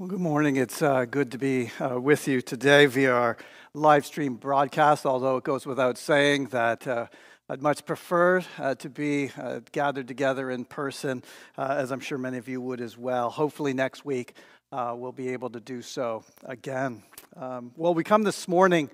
Well, 0.00 0.08
good 0.08 0.18
morning. 0.18 0.56
It's 0.56 0.80
uh, 0.80 1.04
good 1.04 1.32
to 1.32 1.36
be 1.36 1.72
uh, 1.78 2.00
with 2.00 2.26
you 2.26 2.40
today 2.40 2.86
via 2.86 3.12
our 3.12 3.36
live 3.74 4.06
stream 4.06 4.36
broadcast, 4.36 5.04
although 5.04 5.36
it 5.36 5.44
goes 5.44 5.66
without 5.66 5.98
saying 5.98 6.46
that 6.46 6.86
uh, 6.86 7.08
I'd 7.50 7.60
much 7.60 7.84
prefer 7.84 8.42
uh, 8.56 8.76
to 8.76 8.88
be 8.88 9.30
uh, 9.36 9.60
gathered 9.72 10.08
together 10.08 10.50
in 10.50 10.64
person, 10.64 11.22
uh, 11.58 11.74
as 11.76 11.92
I'm 11.92 12.00
sure 12.00 12.16
many 12.16 12.38
of 12.38 12.48
you 12.48 12.62
would 12.62 12.80
as 12.80 12.96
well. 12.96 13.28
Hopefully, 13.28 13.74
next 13.74 14.02
week 14.02 14.32
we'll 14.72 15.12
be 15.12 15.34
able 15.34 15.50
to 15.50 15.60
do 15.60 15.82
so 15.82 16.24
again. 16.44 17.02
Um, 17.36 17.72
well, 17.76 17.92
we 17.92 18.02
come 18.02 18.22
this 18.22 18.48
morning. 18.48 18.88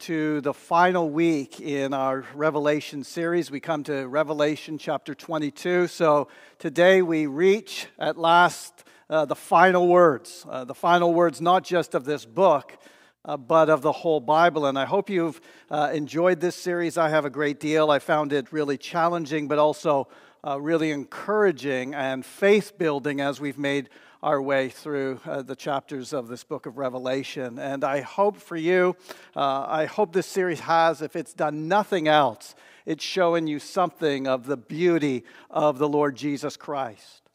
to 0.00 0.40
the 0.40 0.54
final 0.54 1.08
week 1.08 1.60
in 1.60 1.94
our 1.94 2.24
Revelation 2.34 3.04
series. 3.04 3.52
We 3.52 3.60
come 3.60 3.84
to 3.84 4.08
Revelation 4.08 4.76
chapter 4.76 5.14
22. 5.14 5.86
So 5.86 6.26
today 6.58 7.00
we 7.00 7.26
reach 7.26 7.86
at 7.96 8.18
last 8.18 8.82
uh, 9.08 9.24
the 9.24 9.36
final 9.36 9.86
words, 9.86 10.44
uh, 10.48 10.64
the 10.64 10.74
final 10.74 11.14
words 11.14 11.40
not 11.40 11.64
just 11.64 11.94
of 11.94 12.04
this 12.04 12.24
book, 12.24 12.76
uh, 13.24 13.36
but 13.36 13.68
of 13.68 13.82
the 13.82 13.92
whole 13.92 14.20
Bible. 14.20 14.66
And 14.66 14.78
I 14.78 14.84
hope 14.84 15.10
you've 15.10 15.40
uh, 15.70 15.90
enjoyed 15.92 16.40
this 16.40 16.56
series. 16.56 16.98
I 16.98 17.08
have 17.08 17.24
a 17.24 17.30
great 17.30 17.60
deal. 17.60 17.90
I 17.90 17.98
found 17.98 18.32
it 18.32 18.52
really 18.52 18.76
challenging, 18.76 19.48
but 19.48 19.58
also 19.58 20.08
uh, 20.46 20.60
really 20.60 20.90
encouraging 20.90 21.94
and 21.94 22.24
faith 22.24 22.78
building 22.78 23.20
as 23.20 23.40
we've 23.40 23.58
made 23.58 23.90
our 24.22 24.42
way 24.42 24.68
through 24.68 25.20
uh, 25.24 25.42
the 25.42 25.54
chapters 25.54 26.12
of 26.12 26.26
this 26.26 26.42
book 26.42 26.66
of 26.66 26.78
Revelation. 26.78 27.58
And 27.58 27.84
I 27.84 28.00
hope 28.00 28.36
for 28.36 28.56
you, 28.56 28.96
I 29.36 29.84
hope 29.84 30.12
this 30.12 30.26
series 30.26 30.60
has, 30.60 31.00
if 31.00 31.14
it's 31.14 31.32
done 31.34 31.68
nothing 31.68 32.08
else, 32.08 32.54
it's 32.86 33.04
showing 33.04 33.46
you 33.46 33.60
something 33.60 34.26
of 34.26 34.46
the 34.46 34.56
beauty 34.56 35.24
of 35.50 35.78
the 35.78 35.88
Lord 35.88 36.16
Jesus 36.16 36.56
Christ 36.56 37.25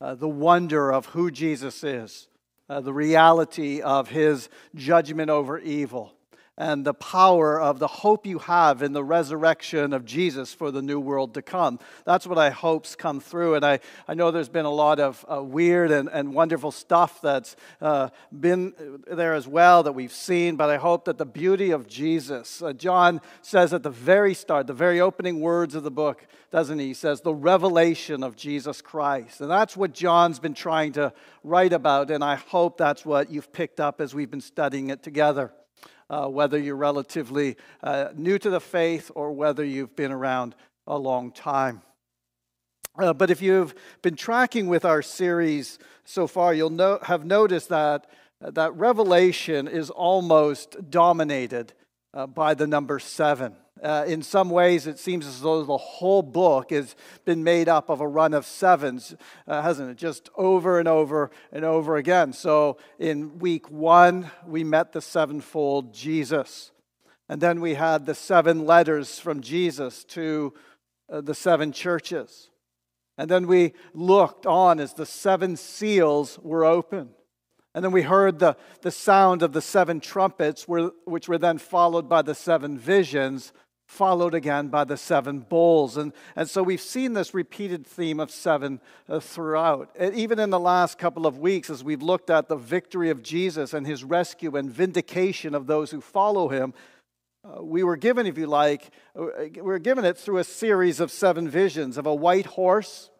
uh, 0.00 0.14
the 0.14 0.28
wonder 0.28 0.90
of 0.90 1.06
who 1.06 1.30
Jesus 1.30 1.84
is, 1.84 2.28
uh, 2.68 2.80
the 2.80 2.92
reality 2.92 3.80
of 3.80 4.08
his 4.08 4.48
judgment 4.74 5.30
over 5.30 5.58
evil, 5.58 6.14
and 6.60 6.84
the 6.84 6.92
power 6.92 7.58
of 7.58 7.78
the 7.78 7.86
hope 7.86 8.26
you 8.26 8.38
have 8.38 8.82
in 8.82 8.92
the 8.92 9.02
resurrection 9.02 9.94
of 9.94 10.04
Jesus 10.04 10.52
for 10.52 10.70
the 10.70 10.82
new 10.82 11.00
world 11.00 11.32
to 11.32 11.40
come. 11.40 11.78
That's 12.04 12.26
what 12.26 12.36
I 12.36 12.50
hope's 12.50 12.94
come 12.94 13.18
through. 13.18 13.54
And 13.54 13.64
I, 13.64 13.80
I 14.06 14.12
know 14.12 14.30
there's 14.30 14.50
been 14.50 14.66
a 14.66 14.70
lot 14.70 15.00
of 15.00 15.24
uh, 15.32 15.42
weird 15.42 15.90
and, 15.90 16.10
and 16.12 16.34
wonderful 16.34 16.70
stuff 16.70 17.22
that's 17.22 17.56
uh, 17.80 18.10
been 18.38 18.74
there 19.10 19.32
as 19.32 19.48
well 19.48 19.82
that 19.84 19.92
we've 19.92 20.12
seen, 20.12 20.56
but 20.56 20.68
I 20.68 20.76
hope 20.76 21.06
that 21.06 21.16
the 21.16 21.24
beauty 21.24 21.70
of 21.70 21.88
Jesus, 21.88 22.60
uh, 22.60 22.74
John 22.74 23.22
says 23.40 23.72
at 23.72 23.82
the 23.82 23.88
very 23.88 24.34
start, 24.34 24.66
the 24.66 24.74
very 24.74 25.00
opening 25.00 25.40
words 25.40 25.74
of 25.74 25.82
the 25.82 25.90
book, 25.90 26.26
doesn't 26.50 26.78
he? 26.78 26.88
He 26.88 26.94
says, 26.94 27.22
the 27.22 27.32
revelation 27.32 28.22
of 28.22 28.36
Jesus 28.36 28.82
Christ. 28.82 29.40
And 29.40 29.50
that's 29.50 29.78
what 29.78 29.94
John's 29.94 30.38
been 30.38 30.52
trying 30.52 30.92
to 30.92 31.14
write 31.42 31.72
about, 31.72 32.10
and 32.10 32.22
I 32.22 32.34
hope 32.34 32.76
that's 32.76 33.06
what 33.06 33.30
you've 33.30 33.50
picked 33.50 33.80
up 33.80 33.98
as 33.98 34.14
we've 34.14 34.30
been 34.30 34.42
studying 34.42 34.90
it 34.90 35.02
together 35.02 35.54
uh, 36.10 36.26
whether 36.26 36.58
you're 36.58 36.76
relatively 36.76 37.56
uh, 37.82 38.08
new 38.14 38.38
to 38.38 38.50
the 38.50 38.60
faith 38.60 39.10
or 39.14 39.32
whether 39.32 39.64
you've 39.64 39.96
been 39.96 40.12
around 40.12 40.54
a 40.86 40.98
long 40.98 41.30
time. 41.30 41.80
Uh, 42.98 43.12
but 43.12 43.30
if 43.30 43.40
you've 43.40 43.74
been 44.02 44.16
tracking 44.16 44.66
with 44.66 44.84
our 44.84 45.00
series 45.00 45.78
so 46.04 46.26
far, 46.26 46.52
you'll 46.52 46.68
know, 46.68 46.98
have 47.02 47.24
noticed 47.24 47.68
that, 47.68 48.10
that 48.40 48.74
Revelation 48.74 49.68
is 49.68 49.88
almost 49.88 50.90
dominated 50.90 51.72
uh, 52.12 52.26
by 52.26 52.54
the 52.54 52.66
number 52.66 52.98
seven. 52.98 53.54
Uh, 53.82 54.04
in 54.06 54.22
some 54.22 54.50
ways, 54.50 54.86
it 54.86 54.98
seems 54.98 55.26
as 55.26 55.40
though 55.40 55.62
the 55.62 55.76
whole 55.76 56.22
book 56.22 56.70
has 56.70 56.94
been 57.24 57.42
made 57.42 57.68
up 57.68 57.88
of 57.88 58.00
a 58.00 58.06
run 58.06 58.34
of 58.34 58.44
sevens, 58.44 59.14
uh, 59.48 59.62
hasn't 59.62 59.90
it? 59.90 59.96
Just 59.96 60.28
over 60.36 60.78
and 60.78 60.86
over 60.86 61.30
and 61.50 61.64
over 61.64 61.96
again. 61.96 62.32
So 62.32 62.76
in 62.98 63.38
week 63.38 63.70
one, 63.70 64.30
we 64.46 64.64
met 64.64 64.92
the 64.92 65.00
sevenfold 65.00 65.94
Jesus. 65.94 66.72
And 67.28 67.40
then 67.40 67.60
we 67.60 67.74
had 67.74 68.06
the 68.06 68.14
seven 68.14 68.66
letters 68.66 69.18
from 69.18 69.40
Jesus 69.40 70.04
to 70.04 70.52
uh, 71.10 71.20
the 71.20 71.34
seven 71.34 71.72
churches. 71.72 72.50
And 73.16 73.30
then 73.30 73.46
we 73.46 73.72
looked 73.94 74.46
on 74.46 74.80
as 74.80 74.94
the 74.94 75.06
seven 75.06 75.56
seals 75.56 76.38
were 76.42 76.64
opened. 76.64 77.10
And 77.74 77.84
then 77.84 77.92
we 77.92 78.02
heard 78.02 78.40
the, 78.40 78.56
the 78.82 78.90
sound 78.90 79.42
of 79.42 79.52
the 79.52 79.62
seven 79.62 80.00
trumpets, 80.00 80.66
which 80.66 81.28
were 81.28 81.38
then 81.38 81.58
followed 81.58 82.08
by 82.08 82.22
the 82.22 82.34
seven 82.34 82.76
visions, 82.76 83.52
followed 83.90 84.34
again 84.34 84.68
by 84.68 84.84
the 84.84 84.96
seven 84.96 85.40
bowls. 85.40 85.96
And, 85.96 86.12
and 86.36 86.48
so 86.48 86.62
we've 86.62 86.80
seen 86.80 87.12
this 87.12 87.34
repeated 87.34 87.84
theme 87.84 88.20
of 88.20 88.30
seven 88.30 88.80
uh, 89.08 89.18
throughout. 89.18 89.90
even 90.14 90.38
in 90.38 90.50
the 90.50 90.60
last 90.60 90.96
couple 90.96 91.26
of 91.26 91.38
weeks, 91.38 91.68
as 91.68 91.82
we've 91.82 92.00
looked 92.00 92.30
at 92.30 92.48
the 92.48 92.56
victory 92.56 93.10
of 93.10 93.20
Jesus 93.20 93.74
and 93.74 93.84
his 93.84 94.04
rescue 94.04 94.56
and 94.56 94.70
vindication 94.70 95.56
of 95.56 95.66
those 95.66 95.90
who 95.90 96.00
follow 96.00 96.48
him, 96.48 96.72
uh, 97.42 97.62
we 97.64 97.82
were 97.82 97.96
given, 97.96 98.26
if 98.26 98.38
you 98.38 98.46
like, 98.46 98.90
uh, 99.18 99.26
we 99.56 99.60
were 99.60 99.80
given 99.80 100.04
it 100.04 100.16
through 100.16 100.38
a 100.38 100.44
series 100.44 101.00
of 101.00 101.10
seven 101.10 101.48
visions 101.48 101.98
of 101.98 102.06
a 102.06 102.14
white 102.14 102.46
horse, 102.46 103.10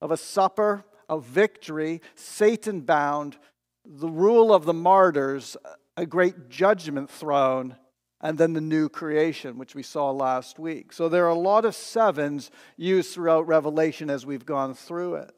of 0.00 0.12
a 0.12 0.16
supper, 0.16 0.84
of 1.08 1.24
victory, 1.24 2.00
Satan 2.14 2.82
bound, 2.82 3.38
the 3.84 4.08
rule 4.08 4.54
of 4.54 4.66
the 4.66 4.72
martyrs, 4.72 5.56
a 5.96 6.06
great 6.06 6.48
judgment 6.48 7.10
throne, 7.10 7.76
and 8.22 8.38
then 8.38 8.52
the 8.52 8.60
new 8.60 8.88
creation, 8.88 9.58
which 9.58 9.74
we 9.74 9.82
saw 9.82 10.10
last 10.10 10.58
week. 10.58 10.92
So 10.92 11.08
there 11.08 11.24
are 11.26 11.30
a 11.30 11.34
lot 11.34 11.64
of 11.64 11.74
sevens 11.74 12.50
used 12.76 13.12
throughout 13.12 13.46
Revelation 13.48 14.08
as 14.08 14.24
we've 14.24 14.46
gone 14.46 14.74
through 14.74 15.16
it. 15.16 15.34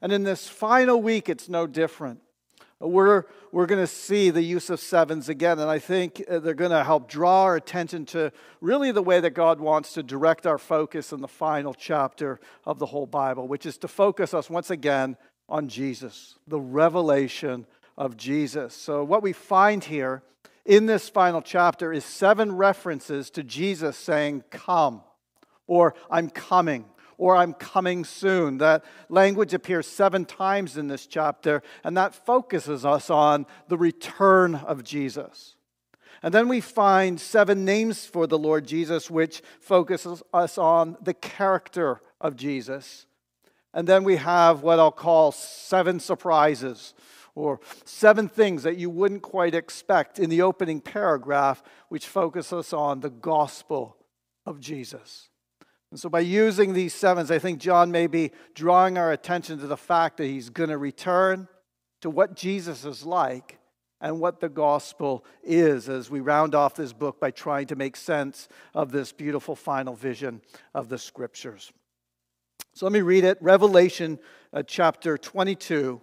And 0.00 0.12
in 0.12 0.22
this 0.22 0.48
final 0.48 1.02
week, 1.02 1.28
it's 1.28 1.48
no 1.48 1.66
different. 1.66 2.20
We're, 2.80 3.24
we're 3.52 3.66
going 3.66 3.80
to 3.80 3.86
see 3.86 4.30
the 4.30 4.42
use 4.42 4.68
of 4.68 4.80
sevens 4.80 5.28
again, 5.28 5.58
and 5.58 5.70
I 5.70 5.78
think 5.78 6.22
uh, 6.28 6.38
they're 6.38 6.54
going 6.54 6.70
to 6.70 6.84
help 6.84 7.08
draw 7.08 7.44
our 7.44 7.56
attention 7.56 8.04
to 8.06 8.32
really 8.60 8.90
the 8.90 9.02
way 9.02 9.20
that 9.20 9.30
God 9.30 9.60
wants 9.60 9.94
to 9.94 10.02
direct 10.02 10.46
our 10.46 10.58
focus 10.58 11.12
in 11.12 11.20
the 11.20 11.28
final 11.28 11.72
chapter 11.72 12.40
of 12.66 12.78
the 12.78 12.86
whole 12.86 13.06
Bible, 13.06 13.48
which 13.48 13.64
is 13.64 13.78
to 13.78 13.88
focus 13.88 14.34
us 14.34 14.50
once 14.50 14.70
again 14.70 15.16
on 15.48 15.68
Jesus, 15.68 16.36
the 16.46 16.60
revelation 16.60 17.66
of 17.96 18.16
Jesus. 18.16 18.74
So, 18.74 19.04
what 19.04 19.22
we 19.22 19.32
find 19.32 19.84
here 19.84 20.22
in 20.64 20.86
this 20.86 21.08
final 21.08 21.42
chapter 21.42 21.92
is 21.92 22.04
seven 22.04 22.56
references 22.56 23.30
to 23.30 23.42
Jesus 23.42 23.96
saying, 23.96 24.44
Come, 24.50 25.02
or 25.66 25.94
I'm 26.10 26.30
coming, 26.30 26.86
or 27.18 27.36
I'm 27.36 27.52
coming 27.52 28.04
soon. 28.04 28.58
That 28.58 28.84
language 29.08 29.54
appears 29.54 29.86
seven 29.86 30.24
times 30.24 30.76
in 30.76 30.88
this 30.88 31.06
chapter, 31.06 31.62
and 31.82 31.96
that 31.96 32.14
focuses 32.14 32.84
us 32.84 33.10
on 33.10 33.46
the 33.68 33.78
return 33.78 34.54
of 34.54 34.84
Jesus. 34.84 35.56
And 36.22 36.32
then 36.32 36.48
we 36.48 36.62
find 36.62 37.20
seven 37.20 37.66
names 37.66 38.06
for 38.06 38.26
the 38.26 38.38
Lord 38.38 38.66
Jesus, 38.66 39.10
which 39.10 39.42
focuses 39.60 40.22
us 40.32 40.56
on 40.56 40.96
the 41.02 41.12
character 41.12 42.00
of 42.18 42.36
Jesus. 42.36 43.06
And 43.74 43.86
then 43.86 44.04
we 44.04 44.16
have 44.16 44.62
what 44.62 44.78
I'll 44.78 44.90
call 44.90 45.32
seven 45.32 46.00
surprises 46.00 46.94
or 47.34 47.60
seven 47.84 48.28
things 48.28 48.62
that 48.62 48.76
you 48.76 48.88
wouldn't 48.90 49.22
quite 49.22 49.54
expect 49.54 50.18
in 50.18 50.30
the 50.30 50.42
opening 50.42 50.80
paragraph, 50.80 51.62
which 51.88 52.06
focus 52.06 52.52
us 52.52 52.72
on 52.72 53.00
the 53.00 53.10
gospel 53.10 53.96
of 54.46 54.60
Jesus. 54.60 55.28
And 55.90 56.00
so, 56.00 56.08
by 56.08 56.20
using 56.20 56.72
these 56.72 56.92
sevens, 56.92 57.30
I 57.30 57.38
think 57.38 57.60
John 57.60 57.90
may 57.90 58.06
be 58.06 58.32
drawing 58.54 58.98
our 58.98 59.12
attention 59.12 59.58
to 59.60 59.66
the 59.66 59.76
fact 59.76 60.16
that 60.16 60.26
he's 60.26 60.50
going 60.50 60.70
to 60.70 60.78
return 60.78 61.48
to 62.00 62.10
what 62.10 62.34
Jesus 62.34 62.84
is 62.84 63.04
like 63.04 63.58
and 64.00 64.20
what 64.20 64.40
the 64.40 64.48
gospel 64.48 65.24
is 65.42 65.88
as 65.88 66.10
we 66.10 66.20
round 66.20 66.54
off 66.54 66.74
this 66.74 66.92
book 66.92 67.18
by 67.20 67.30
trying 67.30 67.66
to 67.68 67.76
make 67.76 67.96
sense 67.96 68.48
of 68.74 68.92
this 68.92 69.12
beautiful 69.12 69.56
final 69.56 69.94
vision 69.94 70.42
of 70.74 70.88
the 70.88 70.98
scriptures. 70.98 71.72
So 72.74 72.86
let 72.86 72.92
me 72.92 73.00
read 73.00 73.24
it 73.24 73.38
Revelation 73.40 74.18
uh, 74.52 74.62
chapter 74.62 75.16
22, 75.16 76.02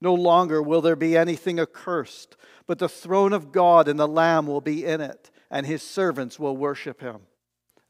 No 0.00 0.14
longer 0.14 0.62
will 0.62 0.80
there 0.80 0.96
be 0.96 1.16
anything 1.16 1.58
accursed, 1.58 2.36
but 2.66 2.78
the 2.78 2.88
throne 2.88 3.32
of 3.32 3.52
God 3.52 3.88
and 3.88 3.98
the 3.98 4.08
Lamb 4.08 4.46
will 4.46 4.60
be 4.60 4.84
in 4.84 5.00
it, 5.00 5.30
and 5.50 5.66
his 5.66 5.82
servants 5.82 6.38
will 6.38 6.56
worship 6.56 7.00
him. 7.00 7.22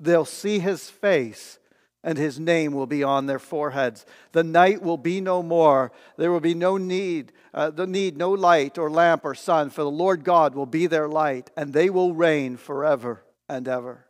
They'll 0.00 0.24
see 0.24 0.58
his 0.58 0.88
face, 0.88 1.58
and 2.02 2.16
his 2.16 2.38
name 2.38 2.72
will 2.72 2.86
be 2.86 3.02
on 3.02 3.26
their 3.26 3.38
foreheads. 3.38 4.06
The 4.32 4.44
night 4.44 4.80
will 4.80 4.96
be 4.96 5.20
no 5.20 5.42
more. 5.42 5.92
There 6.16 6.30
will 6.30 6.40
be 6.40 6.54
no 6.54 6.76
need, 6.76 7.32
uh, 7.52 7.70
the 7.70 7.86
need 7.86 8.16
no 8.16 8.30
light 8.30 8.78
or 8.78 8.90
lamp 8.90 9.24
or 9.24 9.34
sun, 9.34 9.70
for 9.70 9.82
the 9.82 9.90
Lord 9.90 10.24
God 10.24 10.54
will 10.54 10.66
be 10.66 10.86
their 10.86 11.08
light, 11.08 11.50
and 11.56 11.72
they 11.72 11.90
will 11.90 12.14
reign 12.14 12.56
forever 12.56 13.24
and 13.48 13.66
ever. 13.66 14.06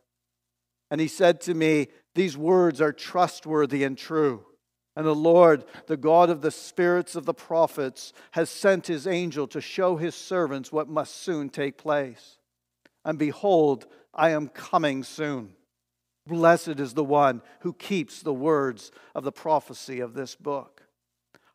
And 0.90 1.00
he 1.00 1.08
said 1.08 1.40
to 1.42 1.54
me, 1.54 1.88
These 2.14 2.36
words 2.36 2.80
are 2.80 2.92
trustworthy 2.92 3.82
and 3.82 3.96
true. 3.96 4.44
And 4.98 5.06
the 5.06 5.14
Lord, 5.14 5.64
the 5.86 5.96
God 5.96 6.28
of 6.28 6.40
the 6.40 6.50
spirits 6.50 7.14
of 7.14 7.24
the 7.24 7.32
prophets, 7.32 8.12
has 8.32 8.50
sent 8.50 8.88
his 8.88 9.06
angel 9.06 9.46
to 9.46 9.60
show 9.60 9.94
his 9.94 10.16
servants 10.16 10.72
what 10.72 10.88
must 10.88 11.14
soon 11.14 11.50
take 11.50 11.78
place. 11.78 12.38
And 13.04 13.16
behold, 13.16 13.86
I 14.12 14.30
am 14.30 14.48
coming 14.48 15.04
soon. 15.04 15.54
Blessed 16.26 16.80
is 16.80 16.94
the 16.94 17.04
one 17.04 17.42
who 17.60 17.74
keeps 17.74 18.22
the 18.22 18.34
words 18.34 18.90
of 19.14 19.22
the 19.22 19.30
prophecy 19.30 20.00
of 20.00 20.14
this 20.14 20.34
book. 20.34 20.82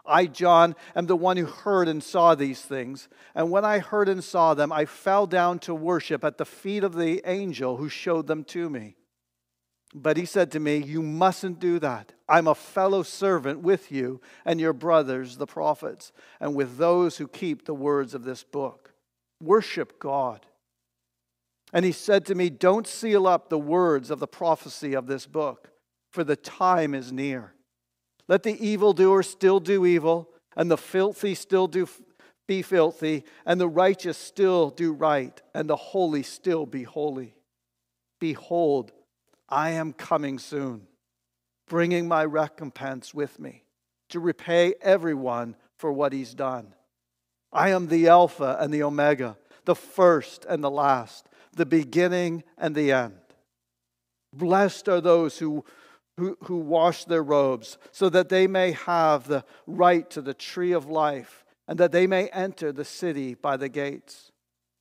I, 0.05 0.27
John, 0.27 0.73
am 0.95 1.07
the 1.07 1.17
one 1.17 1.35
who 1.35 1.45
heard 1.45 1.89
and 1.89 2.01
saw 2.01 2.35
these 2.35 2.61
things. 2.61 3.09
And 3.35 3.51
when 3.51 3.65
I 3.65 3.79
heard 3.79 4.07
and 4.07 4.23
saw 4.23 4.53
them, 4.53 4.71
I 4.71 4.85
fell 4.85 5.27
down 5.27 5.59
to 5.59 5.75
worship 5.75 6.23
at 6.23 6.37
the 6.37 6.45
feet 6.45 6.85
of 6.85 6.95
the 6.95 7.21
angel 7.25 7.75
who 7.75 7.89
showed 7.89 8.27
them 8.27 8.45
to 8.45 8.69
me. 8.69 8.95
But 9.93 10.17
he 10.17 10.25
said 10.25 10.51
to 10.51 10.59
me, 10.59 10.77
You 10.77 11.01
mustn't 11.01 11.59
do 11.59 11.79
that. 11.79 12.13
I'm 12.27 12.47
a 12.47 12.55
fellow 12.55 13.03
servant 13.03 13.59
with 13.59 13.91
you 13.91 14.21
and 14.43 14.59
your 14.59 14.73
brothers, 14.73 15.37
the 15.37 15.45
prophets, 15.45 16.11
and 16.39 16.55
with 16.55 16.77
those 16.77 17.17
who 17.17 17.27
keep 17.27 17.65
the 17.65 17.75
words 17.75 18.13
of 18.13 18.23
this 18.23 18.43
book. 18.43 18.93
Worship 19.39 19.99
God. 19.99 20.45
And 21.71 21.85
he 21.85 21.91
said 21.91 22.25
to 22.27 22.35
me, 22.35 22.49
Don't 22.49 22.87
seal 22.87 23.27
up 23.27 23.49
the 23.49 23.59
words 23.59 24.09
of 24.09 24.19
the 24.19 24.27
prophecy 24.27 24.93
of 24.93 25.07
this 25.07 25.27
book, 25.27 25.69
for 26.11 26.23
the 26.23 26.35
time 26.35 26.95
is 26.95 27.11
near. 27.11 27.53
Let 28.27 28.43
the 28.43 28.57
evildoer 28.65 29.21
still 29.21 29.59
do 29.59 29.85
evil, 29.85 30.29
and 30.55 30.71
the 30.71 30.77
filthy 30.77 31.35
still 31.35 31.67
do 31.67 31.87
be 32.45 32.61
filthy, 32.61 33.23
and 33.45 33.59
the 33.59 33.69
righteous 33.69 34.17
still 34.17 34.69
do 34.69 34.91
right, 34.91 35.41
and 35.53 35.69
the 35.69 35.75
holy 35.75 36.23
still 36.23 36.65
be 36.65 36.83
holy. 36.83 37.35
Behold, 38.19 38.91
I 39.53 39.69
am 39.71 39.93
coming 39.93 40.39
soon, 40.39 40.87
bringing 41.67 42.07
my 42.07 42.25
recompense 42.25 43.13
with 43.13 43.39
me 43.39 43.65
to 44.09 44.19
repay 44.19 44.73
everyone 44.81 45.55
for 45.77 45.93
what 45.93 46.11
he's 46.11 46.33
done. 46.33 46.73
I 47.51 47.69
am 47.69 47.87
the 47.87 48.07
Alpha 48.07 48.57
and 48.59 48.73
the 48.73 48.81
Omega, 48.81 49.37
the 49.65 49.75
first 49.75 50.43
and 50.49 50.63
the 50.63 50.71
last 50.71 51.27
the 51.55 51.67
beginning 51.67 52.43
and 52.57 52.73
the 52.73 52.91
end. 52.91 53.19
Blessed 54.33 54.89
are 54.89 55.01
those 55.01 55.37
who, 55.37 55.63
who, 56.17 56.35
who 56.45 56.57
wash 56.57 57.05
their 57.05 57.21
robes, 57.21 57.77
so 57.91 58.09
that 58.09 58.29
they 58.29 58.47
may 58.47 58.71
have 58.71 59.27
the 59.27 59.45
right 59.67 60.09
to 60.09 60.21
the 60.23 60.33
tree 60.33 60.71
of 60.71 60.89
life, 60.89 61.45
and 61.67 61.77
that 61.77 61.91
they 61.91 62.07
may 62.07 62.27
enter 62.29 62.71
the 62.71 62.83
city 62.83 63.35
by 63.35 63.55
the 63.55 63.69
gates. 63.69 64.31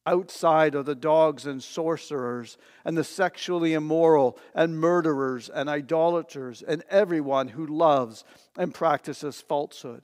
Outside 0.04 0.74
are 0.74 0.82
the 0.82 0.96
dogs 0.96 1.46
and 1.46 1.62
sorcerers, 1.62 2.58
and 2.84 2.96
the 2.96 3.04
sexually 3.04 3.72
immoral, 3.72 4.36
and 4.54 4.78
murderers, 4.78 5.48
and 5.48 5.68
idolaters, 5.68 6.62
and 6.62 6.82
everyone 6.90 7.48
who 7.48 7.66
loves 7.66 8.24
and 8.56 8.74
practices 8.74 9.40
falsehood. 9.40 10.02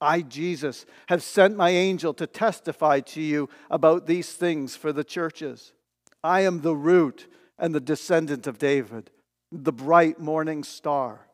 I, 0.00 0.22
Jesus, 0.22 0.86
have 1.08 1.22
sent 1.22 1.56
my 1.56 1.70
angel 1.70 2.14
to 2.14 2.26
testify 2.26 3.00
to 3.00 3.20
you 3.20 3.48
about 3.70 4.06
these 4.06 4.32
things 4.32 4.76
for 4.76 4.92
the 4.92 5.04
churches. 5.04 5.72
I 6.22 6.40
am 6.40 6.60
the 6.60 6.76
root 6.76 7.28
and 7.58 7.74
the 7.74 7.80
descendant 7.80 8.46
of 8.46 8.58
David, 8.58 9.10
the 9.50 9.72
bright 9.72 10.18
morning 10.18 10.64
star. 10.64 11.28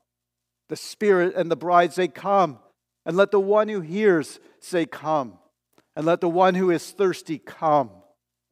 The 0.69 0.76
Spirit 0.76 1.35
and 1.35 1.50
the 1.50 1.56
bride 1.56 1.93
say, 1.93 2.09
Come. 2.09 2.59
And 3.06 3.17
let 3.17 3.31
the 3.31 3.41
one 3.41 3.69
who 3.69 3.81
hears 3.81 4.38
say, 4.61 4.85
Come. 4.85 5.38
And 5.99 6.06
let 6.06 6.21
the 6.21 6.29
one 6.29 6.55
who 6.55 6.71
is 6.71 6.93
thirsty 6.93 7.39
come. 7.39 7.91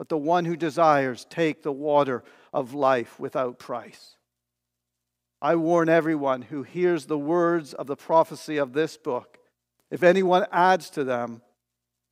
Let 0.01 0.09
the 0.09 0.19
one 0.19 0.47
who 0.47 0.57
desires 0.57 1.25
take 1.31 1.63
the 1.63 1.71
water 1.71 2.25
of 2.53 2.75
life 2.75 3.21
without 3.21 3.61
price. 3.61 4.17
I 5.41 5.55
warn 5.55 5.89
everyone 5.89 6.43
who 6.43 6.65
hears 6.65 7.07
the 7.07 7.17
words 7.17 7.73
of 7.73 7.87
the 7.87 7.95
prophecy 7.95 8.57
of 8.57 8.73
this 8.73 8.97
book 8.97 9.39
if 9.93 10.03
anyone 10.03 10.47
adds 10.51 10.91
to 10.91 11.05
them, 11.05 11.41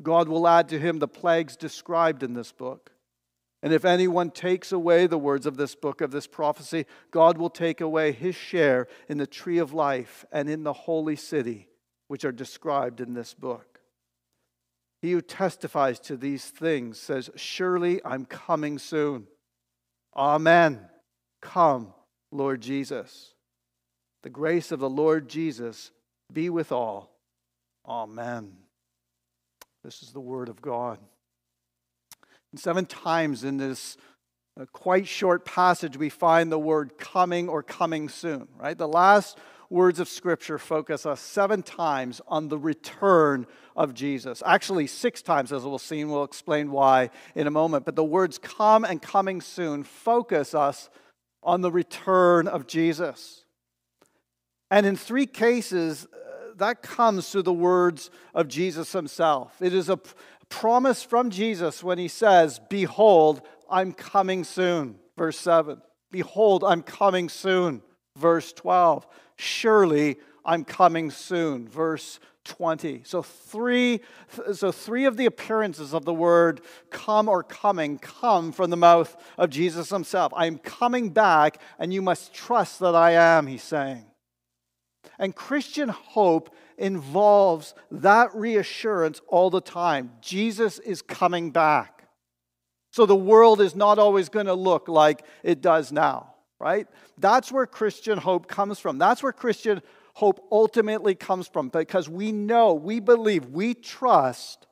God 0.01 0.29
will 0.29 0.47
add 0.47 0.69
to 0.69 0.79
him 0.79 1.01
the 1.01 1.09
plagues 1.09 1.57
described 1.57 2.23
in 2.23 2.35
this 2.35 2.53
book. 2.53 2.93
And 3.61 3.73
if 3.73 3.85
anyone 3.85 4.31
takes 4.31 4.71
away 4.71 5.09
the 5.09 5.19
words 5.19 5.47
of 5.47 5.57
this 5.57 5.75
book, 5.75 6.01
of 6.01 6.13
this 6.13 6.29
prophecy, 6.29 6.87
God 7.11 7.37
will 7.37 7.51
take 7.51 7.81
away 7.81 8.13
his 8.13 8.37
share 8.37 8.87
in 9.09 9.19
the 9.19 9.27
tree 9.27 9.59
of 9.59 9.73
life 9.73 10.25
and 10.31 10.49
in 10.49 10.63
the 10.63 10.73
holy 10.73 11.17
city, 11.17 11.67
which 12.07 12.25
are 12.25 12.31
described 12.31 13.01
in 13.01 13.15
this 13.15 13.35
book. 13.35 13.74
He 15.05 15.13
who 15.13 15.21
testifies 15.21 16.01
to 16.01 16.17
these 16.17 16.47
things 16.47 16.99
says, 16.99 17.29
Surely 17.37 18.01
I'm 18.07 18.25
coming 18.25 18.79
soon. 18.79 19.27
Amen. 20.17 20.81
Come, 21.43 21.93
Lord 22.33 22.63
Jesus. 22.63 23.35
The 24.23 24.31
grace 24.31 24.73
of 24.73 24.81
the 24.81 24.89
Lord 24.89 25.29
Jesus 25.29 25.91
be 26.33 26.49
with 26.49 26.73
all. 26.73 27.19
Amen. 27.87 28.55
This 29.85 30.03
is 30.03 30.13
the 30.13 30.21
word 30.21 30.49
of 30.49 30.63
God. 30.63 30.99
And 32.51 32.59
seven 32.59 32.87
times 32.87 33.45
in 33.45 33.59
this 33.59 33.99
uh, 34.59 34.65
quite 34.73 35.07
short 35.07 35.45
passage, 35.45 35.99
we 35.99 36.09
find 36.09 36.51
the 36.51 36.59
word 36.59 36.97
coming 36.97 37.51
or 37.51 37.63
coming 37.63 38.09
soon, 38.09 38.49
right? 38.57 38.79
The 38.79 38.89
last 38.89 39.37
words 39.75 39.99
of 39.99 40.09
Scripture 40.09 40.57
focus 40.57 41.05
us 41.05 41.21
seven 41.21 41.63
times 41.63 42.21
on 42.29 42.49
the 42.49 42.57
return 42.57 43.47
of 43.75 43.93
Jesus. 43.93 44.43
Actually, 44.47 44.87
six 44.87 45.21
times, 45.21 45.53
as 45.53 45.65
we'll 45.65 45.79
see, 45.79 46.01
and 46.01 46.11
we'll 46.11 46.23
explain 46.23 46.71
why 46.71 47.11
in 47.35 47.49
a 47.49 47.51
moment. 47.51 47.85
But 47.85 47.97
the 47.97 48.05
words 48.05 48.39
come 48.39 48.85
and 48.85 49.03
coming 49.03 49.41
soon 49.41 49.83
focus 49.83 50.55
us 50.55 50.89
on 51.43 51.61
the 51.61 51.73
return 51.73 52.47
of 52.47 52.69
Jesus. 52.69 53.45
And 54.71 54.87
in 54.87 54.97
three 54.97 55.27
cases, 55.27 56.07
uh, 56.07 56.55
that 56.57 56.81
comes 56.83 57.29
through 57.29 57.43
the 57.43 57.53
words 57.53 58.11
of 58.33 58.47
Jesus 58.47 58.93
himself. 58.93 59.61
It 59.61 59.75
is 59.75 59.89
a 59.89 59.99
promise 60.49 61.03
from 61.03 61.31
Jesus 61.31 61.83
when 61.83 61.99
he 61.99 62.09
says, 62.09 62.61
Behold, 62.71 63.43
I'm 63.69 63.93
coming 63.93 64.45
soon. 64.45 65.01
Verse 65.19 65.39
7. 65.39 65.83
Behold, 66.13 66.63
I'm 66.63 66.83
coming 66.83 67.29
soon. 67.29 67.83
Verse 68.17 68.53
12. 68.53 69.07
Surely 69.37 70.17
I'm 70.45 70.65
coming 70.65 71.11
soon. 71.11 71.69
Verse 71.69 72.21
20. 72.45 73.03
So 73.05 73.23
three 73.23 74.01
so 74.53 74.71
three 74.71 75.07
of 75.07 75.17
the 75.17 75.27
appearances 75.27 75.95
of 75.95 76.05
the 76.05 76.15
word 76.15 76.61
come 76.91 77.29
or 77.29 77.43
coming 77.43 77.99
come 77.99 78.53
from 78.53 78.71
the 78.71 78.77
mouth 78.77 79.17
of 79.39 79.51
Jesus 79.51 79.91
himself. 79.91 80.33
I 80.37 80.47
am 80.47 80.59
coming 80.59 81.11
back 81.11 81.61
and 81.79 81.93
you 81.93 82.03
must 82.03 82.35
trust 82.35 82.81
that 82.81 82.95
I 82.95 83.13
am, 83.13 83.47
he's 83.47 83.63
saying. 83.63 84.05
And 85.19 85.35
Christian 85.35 85.89
hope 85.89 86.55
involves 86.77 87.75
that 87.91 88.35
reassurance 88.35 89.21
all 89.29 89.51
the 89.51 89.61
time. 89.61 90.13
Jesus 90.21 90.79
is 90.81 91.03
coming 91.03 91.51
back. 91.51 92.09
So 92.91 93.07
the 93.07 93.17
world 93.17 93.61
is 93.61 93.75
not 93.75 93.99
always 93.99 94.29
going 94.29 94.47
to 94.47 94.55
look 94.55 94.89
like 94.89 95.25
it 95.43 95.61
does 95.61 95.93
now, 95.93 96.34
right? 96.65 96.89
That's 97.19 97.53
where 97.53 97.67
Christian 97.67 98.17
hope 98.17 98.49
comes 98.49 98.79
from. 98.79 98.97
That's 98.97 99.23
where 99.23 99.33
Christian 99.33 99.83
hope 100.15 100.49
ultimately 100.51 101.15
comes 101.15 101.47
from 101.47 101.69
because 101.69 102.09
we 102.09 102.33
know, 102.33 102.73
we 102.73 103.01
believe, 103.01 103.51
we 103.51 103.75
trust 103.75 104.67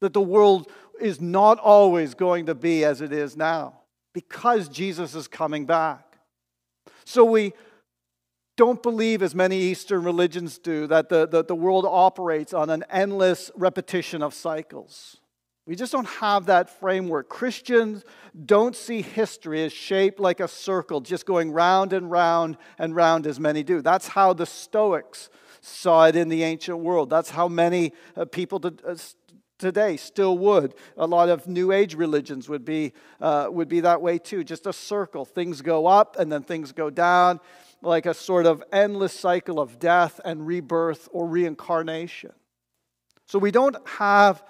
that 0.00 0.12
the 0.12 0.20
world 0.20 0.70
is 1.00 1.20
not 1.20 1.58
always 1.58 2.14
going 2.14 2.46
to 2.46 2.54
be 2.54 2.84
as 2.84 3.00
it 3.00 3.12
is 3.12 3.36
now 3.36 3.80
because 4.12 4.68
Jesus 4.68 5.16
is 5.16 5.26
coming 5.26 5.66
back. 5.66 6.16
So 7.04 7.24
we 7.24 7.54
don't 8.56 8.80
believe, 8.80 9.20
as 9.20 9.34
many 9.34 9.58
Eastern 9.58 10.04
religions 10.04 10.58
do, 10.58 10.86
that 10.86 11.08
the, 11.08 11.26
the, 11.26 11.42
the 11.42 11.56
world 11.56 11.86
operates 11.88 12.54
on 12.54 12.70
an 12.70 12.84
endless 12.88 13.50
repetition 13.56 14.22
of 14.22 14.32
cycles. 14.32 15.16
We 15.66 15.76
just 15.76 15.92
don't 15.92 16.08
have 16.08 16.46
that 16.46 16.80
framework. 16.80 17.28
Christians 17.28 18.04
don't 18.46 18.74
see 18.74 19.00
history 19.00 19.64
as 19.64 19.72
shaped 19.72 20.18
like 20.18 20.40
a 20.40 20.48
circle, 20.48 21.00
just 21.00 21.24
going 21.24 21.52
round 21.52 21.92
and 21.92 22.10
round 22.10 22.56
and 22.78 22.96
round 22.96 23.26
as 23.28 23.38
many 23.38 23.62
do. 23.62 23.80
That's 23.80 24.08
how 24.08 24.32
the 24.32 24.46
Stoics 24.46 25.30
saw 25.60 26.06
it 26.06 26.16
in 26.16 26.28
the 26.28 26.42
ancient 26.42 26.78
world. 26.78 27.10
That's 27.10 27.30
how 27.30 27.46
many 27.46 27.92
uh, 28.16 28.24
people 28.24 28.60
uh, 28.64 28.96
today 29.58 29.96
still 29.96 30.36
would. 30.38 30.74
A 30.96 31.06
lot 31.06 31.28
of 31.28 31.46
New 31.46 31.70
Age 31.70 31.94
religions 31.94 32.48
would 32.48 32.64
be, 32.64 32.92
uh, 33.20 33.46
would 33.48 33.68
be 33.68 33.80
that 33.80 34.02
way 34.02 34.18
too. 34.18 34.42
Just 34.42 34.66
a 34.66 34.72
circle. 34.72 35.24
Things 35.24 35.62
go 35.62 35.86
up 35.86 36.18
and 36.18 36.32
then 36.32 36.42
things 36.42 36.72
go 36.72 36.90
down 36.90 37.38
like 37.82 38.06
a 38.06 38.14
sort 38.14 38.46
of 38.46 38.64
endless 38.72 39.12
cycle 39.12 39.60
of 39.60 39.78
death 39.78 40.20
and 40.24 40.44
rebirth 40.44 41.08
or 41.12 41.28
reincarnation. 41.28 42.32
So 43.26 43.38
we 43.38 43.52
don't 43.52 43.76
have 43.88 44.42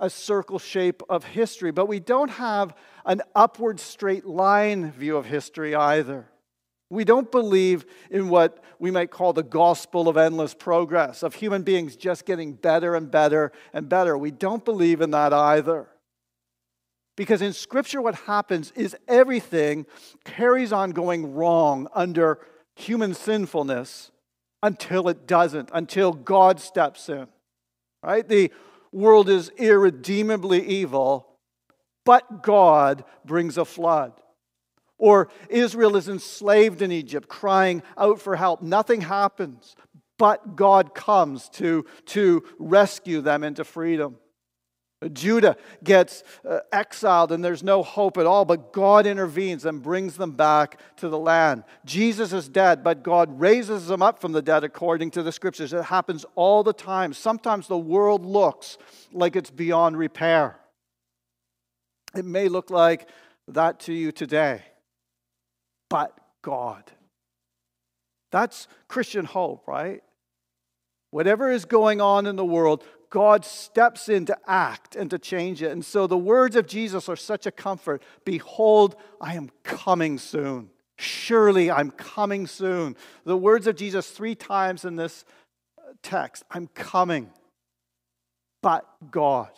a 0.00 0.10
circle 0.10 0.58
shape 0.58 1.02
of 1.08 1.24
history, 1.24 1.70
but 1.70 1.86
we 1.86 2.00
don't 2.00 2.30
have 2.30 2.74
an 3.04 3.22
upward 3.34 3.78
straight 3.78 4.24
line 4.24 4.90
view 4.90 5.16
of 5.16 5.26
history 5.26 5.74
either. 5.74 6.26
We 6.88 7.04
don't 7.04 7.30
believe 7.30 7.84
in 8.10 8.28
what 8.28 8.64
we 8.80 8.90
might 8.90 9.12
call 9.12 9.32
the 9.32 9.44
gospel 9.44 10.08
of 10.08 10.16
endless 10.16 10.54
progress, 10.54 11.22
of 11.22 11.34
human 11.34 11.62
beings 11.62 11.94
just 11.94 12.26
getting 12.26 12.54
better 12.54 12.96
and 12.96 13.08
better 13.08 13.52
and 13.72 13.88
better. 13.88 14.18
We 14.18 14.32
don't 14.32 14.64
believe 14.64 15.00
in 15.00 15.12
that 15.12 15.32
either. 15.32 15.86
Because 17.16 17.42
in 17.42 17.52
Scripture, 17.52 18.00
what 18.00 18.14
happens 18.14 18.72
is 18.74 18.96
everything 19.06 19.86
carries 20.24 20.72
on 20.72 20.90
going 20.90 21.34
wrong 21.34 21.86
under 21.94 22.40
human 22.74 23.14
sinfulness 23.14 24.10
until 24.62 25.08
it 25.08 25.26
doesn't, 25.26 25.70
until 25.72 26.12
God 26.12 26.60
steps 26.60 27.08
in. 27.08 27.28
Right? 28.02 28.26
The 28.26 28.50
world 28.92 29.28
is 29.28 29.50
irredeemably 29.56 30.66
evil, 30.66 31.26
but 32.04 32.42
God 32.42 33.04
brings 33.24 33.58
a 33.58 33.64
flood. 33.64 34.12
Or 34.98 35.28
Israel 35.48 35.96
is 35.96 36.08
enslaved 36.08 36.82
in 36.82 36.92
Egypt, 36.92 37.28
crying 37.28 37.82
out 37.96 38.20
for 38.20 38.36
help. 38.36 38.60
Nothing 38.60 39.00
happens, 39.00 39.74
but 40.18 40.56
God 40.56 40.94
comes 40.94 41.48
to, 41.50 41.86
to 42.06 42.44
rescue 42.58 43.22
them 43.22 43.42
into 43.42 43.64
freedom. 43.64 44.16
Judah 45.08 45.56
gets 45.82 46.22
uh, 46.46 46.60
exiled 46.72 47.32
and 47.32 47.42
there's 47.42 47.62
no 47.62 47.82
hope 47.82 48.18
at 48.18 48.26
all, 48.26 48.44
but 48.44 48.72
God 48.72 49.06
intervenes 49.06 49.64
and 49.64 49.82
brings 49.82 50.16
them 50.16 50.32
back 50.32 50.78
to 50.96 51.08
the 51.08 51.18
land. 51.18 51.64
Jesus 51.86 52.34
is 52.34 52.48
dead, 52.48 52.84
but 52.84 53.02
God 53.02 53.40
raises 53.40 53.86
them 53.86 54.02
up 54.02 54.20
from 54.20 54.32
the 54.32 54.42
dead 54.42 54.62
according 54.62 55.10
to 55.12 55.22
the 55.22 55.32
scriptures. 55.32 55.72
It 55.72 55.84
happens 55.84 56.26
all 56.34 56.62
the 56.62 56.74
time. 56.74 57.14
Sometimes 57.14 57.66
the 57.66 57.78
world 57.78 58.26
looks 58.26 58.76
like 59.10 59.36
it's 59.36 59.50
beyond 59.50 59.96
repair. 59.96 60.56
It 62.14 62.26
may 62.26 62.48
look 62.48 62.70
like 62.70 63.08
that 63.48 63.80
to 63.80 63.94
you 63.94 64.12
today, 64.12 64.62
but 65.88 66.16
God. 66.42 66.84
That's 68.30 68.68
Christian 68.86 69.24
hope, 69.24 69.66
right? 69.66 70.02
Whatever 71.10 71.50
is 71.50 71.64
going 71.64 72.00
on 72.00 72.26
in 72.26 72.36
the 72.36 72.44
world, 72.44 72.84
God 73.10 73.44
steps 73.44 74.08
in 74.08 74.24
to 74.26 74.38
act 74.46 74.94
and 74.94 75.10
to 75.10 75.18
change 75.18 75.62
it. 75.62 75.72
And 75.72 75.84
so 75.84 76.06
the 76.06 76.16
words 76.16 76.54
of 76.54 76.66
Jesus 76.66 77.08
are 77.08 77.16
such 77.16 77.44
a 77.44 77.50
comfort. 77.50 78.02
Behold, 78.24 78.94
I 79.20 79.34
am 79.34 79.50
coming 79.64 80.16
soon. 80.16 80.70
Surely 80.96 81.70
I'm 81.70 81.90
coming 81.90 82.46
soon. 82.46 82.96
The 83.24 83.36
words 83.36 83.66
of 83.66 83.74
Jesus 83.74 84.10
three 84.10 84.34
times 84.34 84.84
in 84.84 84.96
this 84.96 85.24
text 86.02 86.44
I'm 86.50 86.68
coming, 86.68 87.30
but 88.62 88.86
God. 89.10 89.50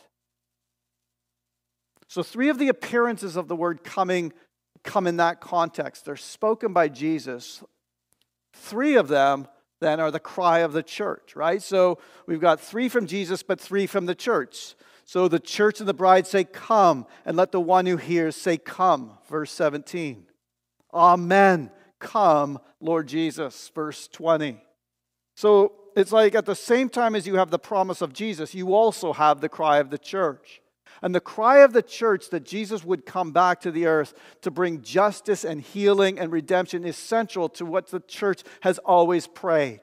So, 2.09 2.23
three 2.23 2.49
of 2.49 2.59
the 2.59 2.69
appearances 2.69 3.37
of 3.37 3.49
the 3.49 3.57
word 3.57 3.83
coming 3.85 4.33
come 4.85 5.07
in 5.07 5.17
that 5.17 5.41
context. 5.41 6.05
They're 6.05 6.17
spoken 6.17 6.73
by 6.73 6.89
Jesus. 6.89 7.65
Three 8.53 8.97
of 8.97 9.09
them 9.09 9.49
then 9.83 10.01
are 10.01 10.11
the 10.11 10.21
cry 10.21 10.61
of 10.61 10.73
the 10.73 10.83
church, 10.83 11.37
right? 11.37 11.63
So 11.63 11.99
we've 12.27 12.41
got 12.41 12.61
three 12.61 12.89
from 12.89 13.07
Jesus, 13.07 13.43
but 13.43 13.61
three 13.61 13.87
from 13.87 14.07
the 14.07 14.15
church. 14.15 14.75
So 15.05 15.29
the 15.29 15.41
church 15.41 15.81
and 15.81 15.89
the 15.89 15.95
bride 15.95 16.27
say, 16.27 16.45
Come, 16.45 17.07
and 17.27 17.37
let 17.37 17.53
the 17.53 17.61
one 17.61 17.87
who 17.87 17.97
hears 17.97 18.37
say, 18.37 18.57
Come. 18.57 19.19
Verse 19.29 19.53
17. 19.53 20.27
Amen. 20.95 21.71
Come, 21.99 22.59
Lord 22.81 23.09
Jesus. 23.09 23.71
Verse 23.75 24.09
20. 24.09 24.59
So 25.35 25.73
it's 25.97 26.13
like 26.13 26.35
at 26.35 26.47
the 26.47 26.55
same 26.55 26.89
time 26.89 27.15
as 27.15 27.27
you 27.27 27.35
have 27.37 27.51
the 27.51 27.59
promise 27.59 28.01
of 28.01 28.13
Jesus, 28.13 28.55
you 28.55 28.75
also 28.75 29.13
have 29.13 29.41
the 29.41 29.49
cry 29.49 29.79
of 29.79 29.91
the 29.91 29.99
church. 29.99 30.62
And 31.03 31.15
the 31.15 31.21
cry 31.21 31.59
of 31.59 31.73
the 31.73 31.83
church 31.83 32.31
that 32.31 32.45
Jesus 32.45 32.85
would 32.85 33.05
come 33.05 33.33
back 33.33 33.61
to 33.63 33.73
the 33.73 33.87
earth 33.87 34.15
to 34.43 34.51
bring 34.53 34.83
justice 34.83 35.45
and 35.45 35.61
healing 35.61 36.19
and 36.19 36.31
redemption 36.31 36.85
is 36.85 36.97
central 36.97 37.49
to 37.51 37.67
what 37.67 37.89
the 37.89 38.01
church 38.01 38.43
has 38.61 38.79
always 38.79 39.27
prayed. 39.27 39.81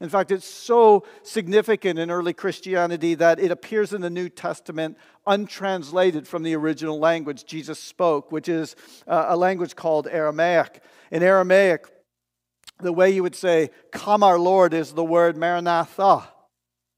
In 0.00 0.10
fact, 0.10 0.30
it's 0.30 0.44
so 0.46 1.04
significant 1.22 1.98
in 1.98 2.10
early 2.10 2.34
Christianity 2.34 3.14
that 3.14 3.40
it 3.40 3.50
appears 3.50 3.94
in 3.94 4.02
the 4.02 4.10
New 4.10 4.28
Testament 4.28 4.98
untranslated 5.26 6.28
from 6.28 6.42
the 6.42 6.54
original 6.56 6.98
language 6.98 7.46
Jesus 7.46 7.78
spoke, 7.78 8.30
which 8.30 8.48
is 8.48 8.76
uh, 9.06 9.26
a 9.28 9.36
language 9.36 9.76
called 9.76 10.06
Aramaic. 10.08 10.82
In 11.10 11.22
Aramaic, 11.22 11.86
the 12.80 12.92
way 12.92 13.12
you 13.12 13.22
would 13.22 13.36
say, 13.36 13.70
Come, 13.92 14.22
our 14.22 14.38
Lord, 14.38 14.74
is 14.74 14.92
the 14.92 15.04
word 15.04 15.38
Maranatha. 15.38 16.28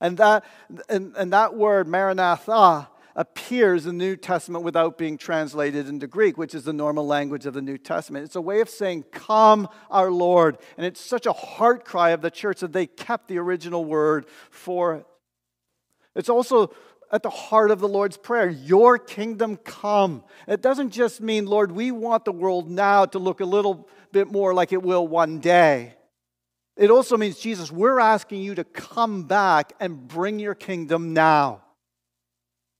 And 0.00 0.16
that, 0.18 0.44
and, 0.88 1.14
and 1.16 1.32
that 1.32 1.54
word, 1.54 1.86
Maranatha, 1.86 2.88
appears 3.16 3.86
in 3.86 3.96
the 3.96 4.04
New 4.04 4.14
Testament 4.14 4.62
without 4.62 4.98
being 4.98 5.16
translated 5.16 5.88
into 5.88 6.06
Greek, 6.06 6.36
which 6.36 6.54
is 6.54 6.64
the 6.64 6.72
normal 6.72 7.06
language 7.06 7.46
of 7.46 7.54
the 7.54 7.62
New 7.62 7.78
Testament. 7.78 8.26
It's 8.26 8.36
a 8.36 8.40
way 8.40 8.60
of 8.60 8.68
saying, 8.68 9.06
Come, 9.10 9.68
our 9.90 10.10
Lord. 10.10 10.58
And 10.76 10.86
it's 10.86 11.00
such 11.00 11.24
a 11.24 11.32
heart 11.32 11.84
cry 11.86 12.10
of 12.10 12.20
the 12.20 12.30
church 12.30 12.60
that 12.60 12.74
they 12.74 12.86
kept 12.86 13.28
the 13.28 13.38
original 13.38 13.84
word 13.84 14.26
for 14.50 14.94
it. 14.96 15.06
It's 16.14 16.28
also 16.28 16.74
at 17.10 17.22
the 17.22 17.30
heart 17.30 17.70
of 17.70 17.80
the 17.80 17.88
Lord's 17.88 18.18
Prayer 18.18 18.50
Your 18.50 18.98
kingdom 18.98 19.56
come. 19.56 20.22
It 20.46 20.60
doesn't 20.60 20.90
just 20.90 21.22
mean, 21.22 21.46
Lord, 21.46 21.72
we 21.72 21.90
want 21.90 22.26
the 22.26 22.32
world 22.32 22.70
now 22.70 23.06
to 23.06 23.18
look 23.18 23.40
a 23.40 23.46
little 23.46 23.88
bit 24.12 24.30
more 24.30 24.52
like 24.52 24.72
it 24.72 24.82
will 24.82 25.08
one 25.08 25.40
day. 25.40 25.94
It 26.76 26.90
also 26.90 27.16
means, 27.16 27.38
Jesus, 27.38 27.72
we're 27.72 27.98
asking 27.98 28.42
you 28.42 28.54
to 28.56 28.64
come 28.64 29.22
back 29.22 29.72
and 29.80 30.06
bring 30.06 30.38
your 30.38 30.54
kingdom 30.54 31.14
now. 31.14 31.62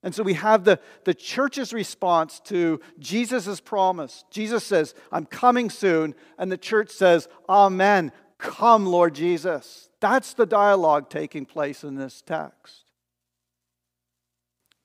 And 0.06 0.14
so 0.14 0.22
we 0.22 0.34
have 0.34 0.62
the, 0.62 0.78
the 1.02 1.14
church's 1.14 1.72
response 1.72 2.38
to 2.44 2.78
Jesus' 3.00 3.58
promise. 3.58 4.25
Jesus 4.30 4.62
says, 4.62 4.94
I'm 5.10 5.26
coming 5.26 5.68
soon. 5.68 6.14
And 6.38 6.50
the 6.50 6.56
church 6.56 6.90
says, 6.90 7.26
Amen. 7.48 8.12
Come, 8.38 8.86
Lord 8.86 9.16
Jesus. 9.16 9.90
That's 9.98 10.32
the 10.32 10.46
dialogue 10.46 11.10
taking 11.10 11.44
place 11.44 11.82
in 11.82 11.96
this 11.96 12.22
text. 12.22 12.84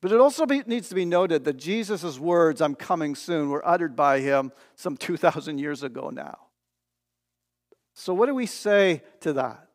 But 0.01 0.11
it 0.11 0.19
also 0.19 0.47
be, 0.47 0.63
needs 0.65 0.89
to 0.89 0.95
be 0.95 1.05
noted 1.05 1.43
that 1.43 1.57
Jesus' 1.57 2.17
words, 2.17 2.59
I'm 2.59 2.73
coming 2.73 3.13
soon, 3.13 3.51
were 3.51 3.61
uttered 3.63 3.95
by 3.95 4.21
him 4.21 4.51
some 4.73 4.97
2,000 4.97 5.59
years 5.59 5.83
ago 5.83 6.09
now. 6.09 6.39
So, 7.93 8.15
what 8.15 8.25
do 8.25 8.33
we 8.33 8.47
say 8.47 9.03
to 9.19 9.33
that? 9.33 9.67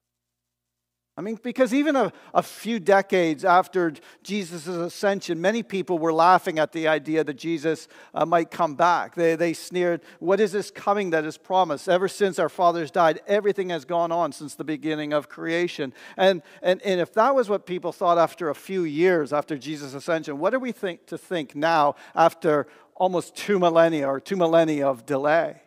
I 1.19 1.23
mean, 1.23 1.39
because 1.43 1.73
even 1.73 1.97
a, 1.97 2.13
a 2.35 2.43
few 2.43 2.79
decades 2.79 3.43
after 3.43 3.95
Jesus' 4.23 4.67
ascension, 4.67 5.41
many 5.41 5.63
people 5.63 5.99
were 5.99 6.13
laughing 6.13 6.59
at 6.59 6.73
the 6.73 6.89
idea 6.89 7.25
that 7.25 7.35
Jesus 7.39 7.89
uh, 8.13 8.27
might 8.27 8.51
come 8.51 8.75
back. 8.75 9.15
They, 9.15 9.35
they 9.35 9.55
sneered, 9.55 10.03
What 10.19 10.41
is 10.41 10.53
this 10.53 10.71
coming 10.71 11.11
that 11.11 11.25
is 11.25 11.39
promised? 11.39 11.89
Ever 11.89 12.07
since 12.07 12.39
our 12.39 12.51
fathers 12.51 12.91
died, 12.91 13.21
everything 13.27 13.71
has 13.71 13.87
gone 13.87 14.13
on 14.13 14.33
since 14.33 14.57
the 14.57 14.65
beginning 14.65 15.15
of 15.15 15.31
creation. 15.31 15.95
And, 16.19 16.43
and, 16.61 16.83
and 16.83 17.01
if 17.01 17.15
that 17.15 17.35
was 17.35 17.49
what 17.49 17.65
people 17.65 17.93
thought 17.93 18.19
after 18.19 18.51
a 18.51 18.55
few 18.55 18.85
years 18.85 19.33
after 19.33 19.57
Jesus' 19.57 19.95
ascension, 19.95 20.39
what 20.39 20.53
are 20.53 20.59
we 20.59 20.73
think, 20.73 21.07
to 21.07 21.17
think 21.17 21.57
now 21.57 21.95
after 22.15 22.67
almost 22.95 23.35
two 23.35 23.59
millennia 23.59 24.07
or 24.07 24.21
two 24.21 24.37
millennia 24.37 24.87
of 24.87 25.07
delay? 25.07 25.63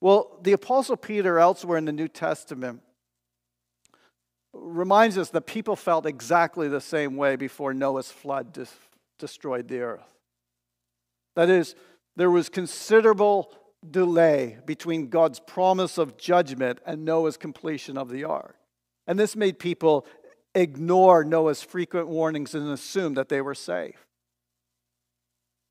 Well, 0.00 0.40
the 0.42 0.54
Apostle 0.54 0.96
Peter, 0.96 1.38
elsewhere 1.38 1.78
in 1.78 1.84
the 1.84 1.92
New 1.92 2.08
Testament, 2.08 2.82
reminds 4.52 5.16
us 5.18 5.30
that 5.30 5.46
people 5.46 5.76
felt 5.76 6.06
exactly 6.06 6.68
the 6.68 6.80
same 6.80 7.16
way 7.16 7.36
before 7.36 7.72
Noah's 7.72 8.10
flood 8.10 8.52
dis- 8.52 8.74
destroyed 9.18 9.68
the 9.68 9.80
earth. 9.80 10.14
That 11.36 11.48
is, 11.48 11.74
there 12.16 12.30
was 12.30 12.48
considerable 12.48 13.52
delay 13.88 14.58
between 14.66 15.08
God's 15.08 15.40
promise 15.40 15.98
of 15.98 16.16
judgment 16.16 16.80
and 16.86 17.04
Noah's 17.04 17.36
completion 17.36 17.96
of 17.96 18.10
the 18.10 18.24
ark. 18.24 18.56
And 19.06 19.18
this 19.18 19.34
made 19.34 19.58
people 19.58 20.06
ignore 20.54 21.24
Noah's 21.24 21.62
frequent 21.62 22.08
warnings 22.08 22.54
and 22.54 22.68
assume 22.68 23.14
that 23.14 23.28
they 23.28 23.40
were 23.40 23.54
safe. 23.54 24.06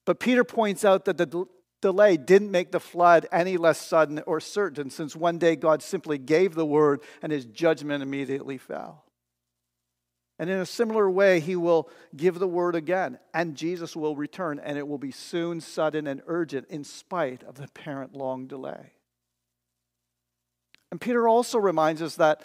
But 0.06 0.20
Peter 0.20 0.44
points 0.44 0.84
out 0.84 1.06
that 1.06 1.18
the 1.18 1.46
delay 1.82 2.16
didn't 2.18 2.52
make 2.52 2.72
the 2.72 2.80
flood 2.80 3.28
any 3.32 3.58
less 3.58 3.80
sudden 3.80 4.22
or 4.26 4.40
certain, 4.40 4.90
since 4.90 5.16
one 5.16 5.38
day 5.38 5.56
God 5.56 5.82
simply 5.82 6.18
gave 6.18 6.56
the 6.56 6.66
word 6.66 7.02
and 7.22 7.32
his 7.32 7.46
judgment 7.46 8.04
immediately 8.04 8.58
fell. 8.58 9.04
And 10.40 10.50
in 10.50 10.58
a 10.58 10.66
similar 10.66 11.10
way, 11.10 11.40
he 11.40 11.56
will 11.56 11.88
give 12.16 12.40
the 12.40 12.48
word 12.48 12.74
again, 12.74 13.20
and 13.32 13.56
Jesus 13.56 13.96
will 13.96 14.16
return, 14.16 14.60
and 14.60 14.76
it 14.76 14.88
will 14.88 14.98
be 14.98 15.12
soon, 15.12 15.62
sudden, 15.62 16.08
and 16.08 16.24
urgent, 16.26 16.68
in 16.68 16.84
spite 16.84 17.44
of 17.44 17.56
the 17.56 17.66
apparent 17.66 18.16
long 18.16 18.48
delay. 18.48 18.94
And 20.90 21.00
Peter 21.00 21.28
also 21.28 21.60
reminds 21.60 22.02
us 22.02 22.16
that 22.16 22.42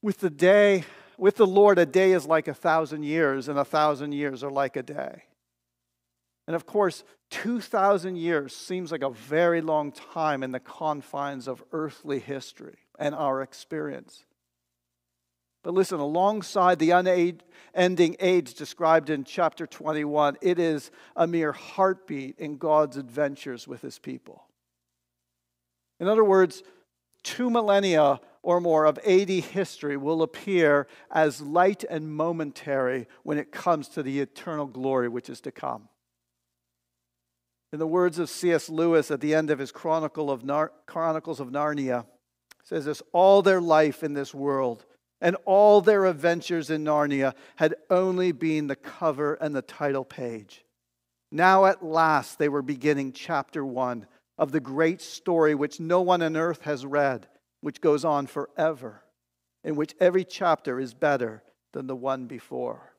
with 0.00 0.20
the 0.20 0.30
day, 0.30 0.84
with 1.18 1.36
the 1.36 1.46
Lord, 1.46 1.78
a 1.78 1.84
day 1.84 2.12
is 2.12 2.24
like 2.24 2.48
a 2.48 2.54
thousand 2.54 3.02
years, 3.02 3.48
and 3.48 3.58
a 3.58 3.64
thousand 3.64 4.12
years 4.12 4.42
are 4.42 4.50
like 4.50 4.76
a 4.76 4.82
day. 4.82 5.24
And 6.46 6.54
of 6.54 6.66
course, 6.66 7.02
2,000 7.30 8.16
years 8.16 8.54
seems 8.54 8.92
like 8.92 9.02
a 9.02 9.10
very 9.10 9.60
long 9.60 9.90
time 9.90 10.42
in 10.42 10.52
the 10.52 10.60
confines 10.60 11.48
of 11.48 11.62
earthly 11.72 12.20
history 12.20 12.78
and 12.98 13.14
our 13.14 13.42
experience. 13.42 14.24
But 15.64 15.74
listen, 15.74 15.98
alongside 15.98 16.78
the 16.78 16.92
unending 16.92 18.16
age 18.20 18.54
described 18.54 19.10
in 19.10 19.24
chapter 19.24 19.66
21, 19.66 20.36
it 20.40 20.60
is 20.60 20.92
a 21.16 21.26
mere 21.26 21.50
heartbeat 21.50 22.38
in 22.38 22.56
God's 22.56 22.96
adventures 22.96 23.66
with 23.66 23.82
his 23.82 23.98
people. 23.98 24.44
In 25.98 26.06
other 26.06 26.22
words, 26.22 26.62
two 27.24 27.50
millennia 27.50 28.20
or 28.42 28.60
more 28.60 28.84
of 28.84 28.98
AD 28.98 29.28
history 29.28 29.96
will 29.96 30.22
appear 30.22 30.86
as 31.10 31.40
light 31.40 31.82
and 31.90 32.14
momentary 32.14 33.08
when 33.24 33.36
it 33.36 33.50
comes 33.50 33.88
to 33.88 34.04
the 34.04 34.20
eternal 34.20 34.66
glory 34.66 35.08
which 35.08 35.28
is 35.28 35.40
to 35.40 35.50
come. 35.50 35.88
In 37.76 37.80
the 37.80 37.86
words 37.86 38.18
of 38.18 38.30
C.S. 38.30 38.70
Lewis 38.70 39.10
at 39.10 39.20
the 39.20 39.34
end 39.34 39.50
of 39.50 39.58
his 39.58 39.70
Chronicle 39.70 40.30
of 40.30 40.42
Nar- 40.42 40.72
Chronicles 40.86 41.40
of 41.40 41.48
Narnia, 41.48 42.06
says 42.64 42.86
this 42.86 43.02
all 43.12 43.42
their 43.42 43.60
life 43.60 44.02
in 44.02 44.14
this 44.14 44.32
world 44.32 44.86
and 45.20 45.36
all 45.44 45.82
their 45.82 46.06
adventures 46.06 46.70
in 46.70 46.84
Narnia 46.84 47.34
had 47.56 47.74
only 47.90 48.32
been 48.32 48.66
the 48.66 48.76
cover 48.76 49.34
and 49.34 49.54
the 49.54 49.60
title 49.60 50.06
page. 50.06 50.64
Now, 51.30 51.66
at 51.66 51.84
last, 51.84 52.38
they 52.38 52.48
were 52.48 52.62
beginning 52.62 53.12
chapter 53.12 53.62
one 53.62 54.06
of 54.38 54.52
the 54.52 54.60
great 54.60 55.02
story 55.02 55.54
which 55.54 55.78
no 55.78 56.00
one 56.00 56.22
on 56.22 56.34
earth 56.34 56.62
has 56.62 56.86
read, 56.86 57.28
which 57.60 57.82
goes 57.82 58.06
on 58.06 58.26
forever, 58.26 59.02
in 59.62 59.76
which 59.76 59.94
every 60.00 60.24
chapter 60.24 60.80
is 60.80 60.94
better 60.94 61.42
than 61.74 61.88
the 61.88 61.94
one 61.94 62.24
before. 62.24 62.95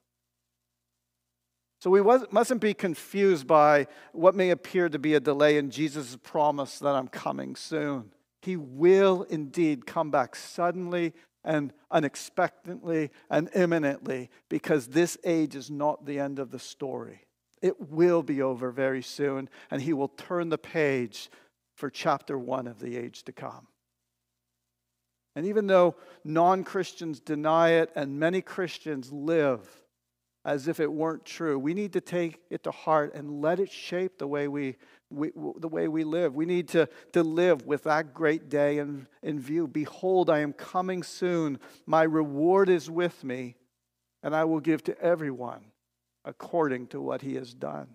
So 1.79 1.91
we 1.91 2.01
mustn't 2.31 2.61
be 2.61 2.73
confused 2.73 3.45
by 3.45 3.87
what 4.11 4.35
may 4.35 4.49
appear 4.49 4.89
to 4.89 4.97
be 4.97 5.13
a 5.13 5.19
delay 5.19 5.57
in 5.57 5.69
Jesus' 5.69 6.17
promise 6.23 6.79
that 6.79 6.95
I'm 6.95 7.07
coming 7.07 7.55
soon. 7.55 8.11
He 8.41 8.55
will 8.55 9.23
indeed 9.29 9.85
come 9.85 10.09
back 10.09 10.35
suddenly 10.35 11.13
and 11.43 11.71
unexpectedly 11.91 13.11
and 13.29 13.49
imminently 13.53 14.29
because 14.49 14.87
this 14.87 15.17
age 15.23 15.55
is 15.55 15.69
not 15.69 16.05
the 16.05 16.19
end 16.19 16.39
of 16.39 16.49
the 16.51 16.59
story. 16.59 17.21
It 17.61 17.89
will 17.89 18.23
be 18.23 18.41
over 18.41 18.71
very 18.71 19.01
soon, 19.01 19.49
and 19.71 19.81
he 19.81 19.93
will 19.93 20.09
turn 20.09 20.49
the 20.49 20.57
page 20.57 21.29
for 21.75 21.89
chapter 21.89 22.37
one 22.37 22.67
of 22.67 22.79
the 22.79 22.97
age 22.97 23.23
to 23.23 23.31
come. 23.31 23.67
And 25.35 25.45
even 25.45 25.67
though 25.67 25.95
non 26.23 26.63
Christians 26.63 27.19
deny 27.19 27.69
it 27.71 27.91
and 27.95 28.19
many 28.19 28.41
Christians 28.41 29.11
live 29.11 29.67
as 30.47 30.69
if 30.69 30.79
it 30.79 30.91
weren't 30.91 31.25
true, 31.25 31.59
we 31.59 31.73
need 31.73 31.91
to 31.93 32.01
take 32.01 32.39
it 32.49 32.63
to 32.63 32.71
heart 32.71 33.13
and 33.13 33.41
let 33.41 33.59
it 33.59 33.69
shape 33.69 34.17
the 34.17 34.27
way 34.27 34.47
we 34.47 34.77
we, 35.09 35.31
the 35.57 35.67
way 35.67 35.87
we 35.87 36.03
live. 36.03 36.35
We 36.35 36.45
need 36.45 36.67
to, 36.69 36.89
to 37.13 37.23
live 37.23 37.65
with 37.65 37.83
that 37.83 38.13
great 38.13 38.49
day 38.49 38.77
in, 38.77 39.07
in 39.23 39.39
view. 39.39 39.67
Behold, 39.67 40.29
I 40.29 40.39
am 40.39 40.51
coming 40.51 41.01
soon. 41.01 41.59
My 41.85 42.03
reward 42.03 42.67
is 42.67 42.89
with 42.89 43.23
me, 43.23 43.55
and 44.21 44.35
I 44.35 44.43
will 44.43 44.59
give 44.59 44.83
to 44.85 45.01
everyone 45.01 45.71
according 46.25 46.87
to 46.87 46.99
what 46.99 47.21
he 47.21 47.35
has 47.35 47.53
done. 47.53 47.87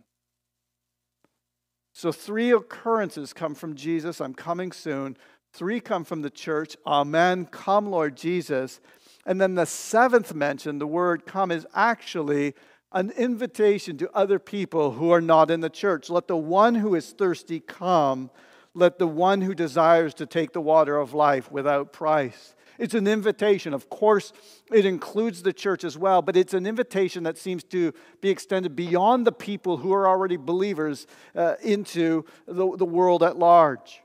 So, 1.92 2.12
three 2.12 2.50
occurrences 2.50 3.34
come 3.34 3.54
from 3.54 3.74
Jesus. 3.74 4.20
I'm 4.20 4.32
coming 4.32 4.72
soon. 4.72 5.18
Three 5.52 5.80
come 5.80 6.04
from 6.04 6.22
the 6.22 6.30
church. 6.30 6.78
Amen. 6.86 7.44
Come, 7.44 7.90
Lord 7.90 8.16
Jesus. 8.16 8.80
And 9.24 9.40
then 9.40 9.54
the 9.54 9.66
seventh 9.66 10.34
mention, 10.34 10.78
the 10.78 10.86
word 10.86 11.26
come, 11.26 11.50
is 11.50 11.66
actually 11.74 12.54
an 12.92 13.10
invitation 13.12 13.96
to 13.98 14.10
other 14.12 14.38
people 14.38 14.92
who 14.92 15.10
are 15.10 15.20
not 15.20 15.50
in 15.50 15.60
the 15.60 15.70
church. 15.70 16.10
Let 16.10 16.28
the 16.28 16.36
one 16.36 16.74
who 16.74 16.94
is 16.94 17.10
thirsty 17.12 17.60
come. 17.60 18.30
Let 18.74 18.98
the 18.98 19.06
one 19.06 19.40
who 19.40 19.54
desires 19.54 20.14
to 20.14 20.26
take 20.26 20.52
the 20.52 20.60
water 20.60 20.96
of 20.96 21.14
life 21.14 21.50
without 21.50 21.92
price. 21.92 22.54
It's 22.78 22.94
an 22.94 23.06
invitation. 23.06 23.74
Of 23.74 23.88
course, 23.88 24.32
it 24.72 24.84
includes 24.84 25.42
the 25.42 25.52
church 25.52 25.84
as 25.84 25.96
well, 25.96 26.22
but 26.22 26.36
it's 26.36 26.54
an 26.54 26.66
invitation 26.66 27.22
that 27.24 27.38
seems 27.38 27.62
to 27.64 27.92
be 28.20 28.30
extended 28.30 28.74
beyond 28.74 29.26
the 29.26 29.32
people 29.32 29.76
who 29.76 29.92
are 29.92 30.08
already 30.08 30.36
believers 30.36 31.06
uh, 31.36 31.54
into 31.62 32.24
the, 32.46 32.76
the 32.76 32.84
world 32.84 33.22
at 33.22 33.38
large. 33.38 34.02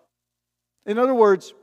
In 0.85 0.97
other 0.97 1.15
words, 1.15 1.53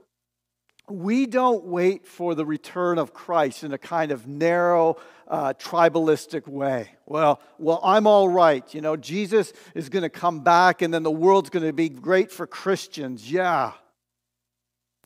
we 0.88 1.26
don't 1.26 1.64
wait 1.64 2.06
for 2.06 2.34
the 2.34 2.44
return 2.44 2.98
of 2.98 3.14
Christ 3.14 3.64
in 3.64 3.72
a 3.72 3.78
kind 3.78 4.12
of 4.12 4.26
narrow, 4.26 4.96
uh, 5.26 5.54
tribalistic 5.54 6.46
way. 6.46 6.90
Well, 7.06 7.40
well, 7.58 7.80
I'm 7.82 8.06
all 8.06 8.28
right. 8.28 8.74
You 8.74 8.82
know, 8.82 8.96
Jesus 8.96 9.52
is 9.74 9.88
going 9.88 10.02
to 10.02 10.10
come 10.10 10.40
back, 10.40 10.82
and 10.82 10.92
then 10.92 11.02
the 11.02 11.10
world's 11.10 11.50
going 11.50 11.64
to 11.64 11.72
be 11.72 11.88
great 11.88 12.30
for 12.30 12.46
Christians. 12.46 13.30
Yeah. 13.30 13.72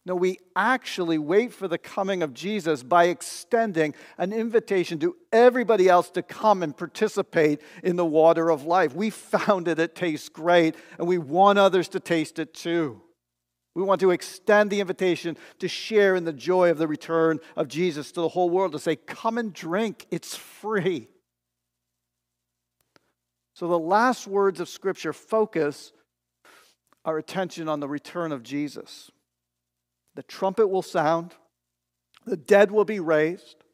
No, 0.05 0.17
we 0.17 0.38
actually 0.57 1.19
wait 1.19 1.53
for 1.53 1.69
the 1.69 1.77
coming 1.77 2.23
of 2.23 2.33
Jesus 2.33 2.83
by 2.83 3.05
extending 3.05 3.95
an 4.17 4.33
invitation 4.33 4.99
to 5.01 5.14
everybody 5.33 5.88
else 5.88 6.11
to 6.12 6.23
come 6.23 6.62
and 6.62 6.75
participate 6.75 7.61
in 7.85 7.97
the 7.97 8.07
water 8.07 8.51
of 8.51 8.64
life. 8.64 8.95
We 8.95 9.11
found 9.11 9.69
it, 9.69 9.79
it 9.79 9.95
tastes 9.95 10.31
great, 10.31 10.77
and 10.99 11.07
we 11.07 11.19
want 11.19 11.59
others 11.59 11.88
to 11.91 12.01
taste 12.01 12.38
it 12.38 12.55
too. 12.55 13.03
We 13.74 13.83
want 13.83 14.00
to 14.00 14.11
extend 14.11 14.70
the 14.70 14.81
invitation 14.81 15.37
to 15.61 15.68
share 15.68 16.16
in 16.16 16.24
the 16.24 16.33
joy 16.33 16.70
of 16.70 16.78
the 16.78 16.88
return 16.88 17.38
of 17.57 17.68
Jesus 17.68 18.11
to 18.12 18.20
the 18.20 18.28
whole 18.28 18.50
world, 18.50 18.72
to 18.72 18.78
say, 18.78 18.96
Come 18.96 19.38
and 19.38 19.52
drink, 19.52 20.07
it's 20.11 20.35
free. 20.35 21.09
So 23.54 23.68
the 23.68 23.78
last 23.78 24.26
words 24.26 24.61
of 24.61 24.68
Scripture 24.68 25.12
focus 25.12 25.92
our 27.04 27.18
attention 27.18 27.68
on 27.68 27.81
the 27.81 27.88
return 27.88 28.33
of 28.33 28.42
Jesus. 28.42 29.11
The 30.14 30.22
trumpet 30.22 30.68
will 30.68 30.83
sound, 30.83 31.35
the 32.24 32.37
dead 32.37 32.70
will 32.70 32.85
be 32.85 33.00
raised, 33.00 33.64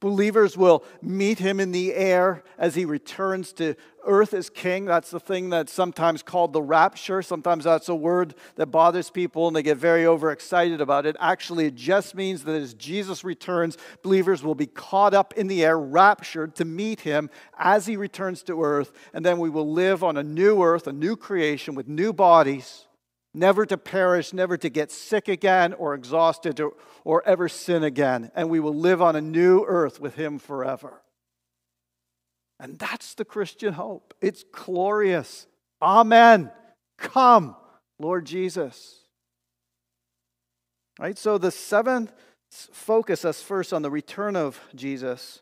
Believers 0.00 0.56
will 0.56 0.84
meet 1.02 1.40
him 1.40 1.58
in 1.58 1.72
the 1.72 1.92
air 1.92 2.44
as 2.56 2.76
he 2.76 2.84
returns 2.84 3.52
to 3.54 3.74
earth 4.04 4.32
as 4.32 4.48
king. 4.48 4.84
That's 4.84 5.10
the 5.10 5.18
thing 5.18 5.50
that's 5.50 5.72
sometimes 5.72 6.22
called 6.22 6.52
the 6.52 6.62
rapture. 6.62 7.20
Sometimes 7.20 7.64
that's 7.64 7.88
a 7.88 7.96
word 7.96 8.36
that 8.54 8.66
bothers 8.66 9.10
people 9.10 9.48
and 9.48 9.56
they 9.56 9.62
get 9.62 9.76
very 9.76 10.06
overexcited 10.06 10.80
about 10.80 11.04
it. 11.04 11.16
Actually, 11.18 11.66
it 11.66 11.74
just 11.74 12.14
means 12.14 12.44
that 12.44 12.54
as 12.54 12.74
Jesus 12.74 13.24
returns, 13.24 13.76
believers 14.02 14.44
will 14.44 14.54
be 14.54 14.66
caught 14.66 15.14
up 15.14 15.34
in 15.34 15.48
the 15.48 15.64
air, 15.64 15.76
raptured 15.76 16.54
to 16.56 16.64
meet 16.64 17.00
him 17.00 17.28
as 17.58 17.86
he 17.86 17.96
returns 17.96 18.44
to 18.44 18.62
earth. 18.62 18.92
And 19.12 19.24
then 19.24 19.38
we 19.38 19.50
will 19.50 19.72
live 19.72 20.04
on 20.04 20.16
a 20.16 20.22
new 20.22 20.62
earth, 20.62 20.86
a 20.86 20.92
new 20.92 21.16
creation 21.16 21.74
with 21.74 21.88
new 21.88 22.12
bodies 22.12 22.87
never 23.34 23.66
to 23.66 23.76
perish, 23.76 24.32
never 24.32 24.56
to 24.56 24.68
get 24.68 24.90
sick 24.90 25.28
again 25.28 25.72
or 25.74 25.94
exhausted 25.94 26.60
or, 26.60 26.72
or 27.04 27.22
ever 27.26 27.48
sin 27.48 27.82
again. 27.82 28.30
And 28.34 28.50
we 28.50 28.60
will 28.60 28.74
live 28.74 29.02
on 29.02 29.16
a 29.16 29.20
new 29.20 29.64
earth 29.64 30.00
with 30.00 30.14
Him 30.14 30.38
forever. 30.38 31.02
And 32.60 32.78
that's 32.78 33.14
the 33.14 33.24
Christian 33.24 33.74
hope. 33.74 34.14
It's 34.20 34.44
glorious. 34.52 35.46
Amen. 35.80 36.50
Come, 36.96 37.54
Lord 37.98 38.26
Jesus. 38.26 39.00
Right? 40.98 41.16
So 41.16 41.38
the 41.38 41.52
seventh 41.52 42.12
focus 42.50 43.24
us 43.24 43.40
first 43.40 43.72
on 43.72 43.82
the 43.82 43.90
return 43.90 44.34
of 44.34 44.60
Jesus. 44.74 45.40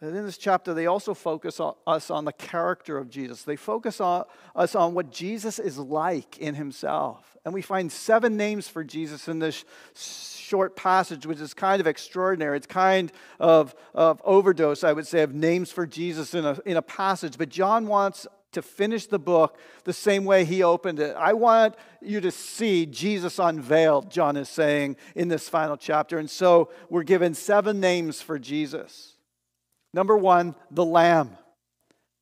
But 0.00 0.14
in 0.14 0.24
this 0.24 0.38
chapter, 0.38 0.74
they 0.74 0.86
also 0.86 1.12
focus 1.12 1.58
on 1.58 1.74
us 1.84 2.08
on 2.08 2.24
the 2.24 2.32
character 2.32 2.98
of 2.98 3.10
Jesus. 3.10 3.42
They 3.42 3.56
focus 3.56 4.00
on 4.00 4.24
us 4.54 4.76
on 4.76 4.94
what 4.94 5.10
Jesus 5.10 5.58
is 5.58 5.76
like 5.76 6.38
in 6.38 6.54
himself. 6.54 7.36
And 7.44 7.52
we 7.52 7.62
find 7.62 7.90
seven 7.90 8.36
names 8.36 8.68
for 8.68 8.84
Jesus 8.84 9.26
in 9.26 9.40
this 9.40 9.64
short 9.96 10.76
passage, 10.76 11.26
which 11.26 11.40
is 11.40 11.52
kind 11.52 11.80
of 11.80 11.88
extraordinary. 11.88 12.56
It's 12.56 12.66
kind 12.66 13.10
of, 13.40 13.74
of 13.92 14.22
overdose, 14.24 14.84
I 14.84 14.92
would 14.92 15.06
say, 15.06 15.22
of 15.22 15.34
names 15.34 15.72
for 15.72 15.84
Jesus 15.84 16.32
in 16.32 16.44
a, 16.44 16.58
in 16.64 16.76
a 16.76 16.82
passage. 16.82 17.36
But 17.36 17.48
John 17.48 17.88
wants 17.88 18.24
to 18.52 18.62
finish 18.62 19.06
the 19.06 19.18
book 19.18 19.58
the 19.82 19.92
same 19.92 20.24
way 20.24 20.44
he 20.44 20.62
opened 20.62 21.00
it. 21.00 21.16
I 21.16 21.32
want 21.32 21.74
you 22.00 22.20
to 22.20 22.30
see 22.30 22.86
Jesus 22.86 23.40
unveiled, 23.40 24.10
John 24.12 24.36
is 24.36 24.48
saying 24.48 24.96
in 25.16 25.26
this 25.26 25.48
final 25.48 25.76
chapter. 25.76 26.18
And 26.18 26.30
so 26.30 26.70
we're 26.88 27.02
given 27.02 27.34
seven 27.34 27.80
names 27.80 28.22
for 28.22 28.38
Jesus. 28.38 29.17
Number 29.92 30.16
one, 30.16 30.54
the 30.70 30.84
Lamb. 30.84 31.36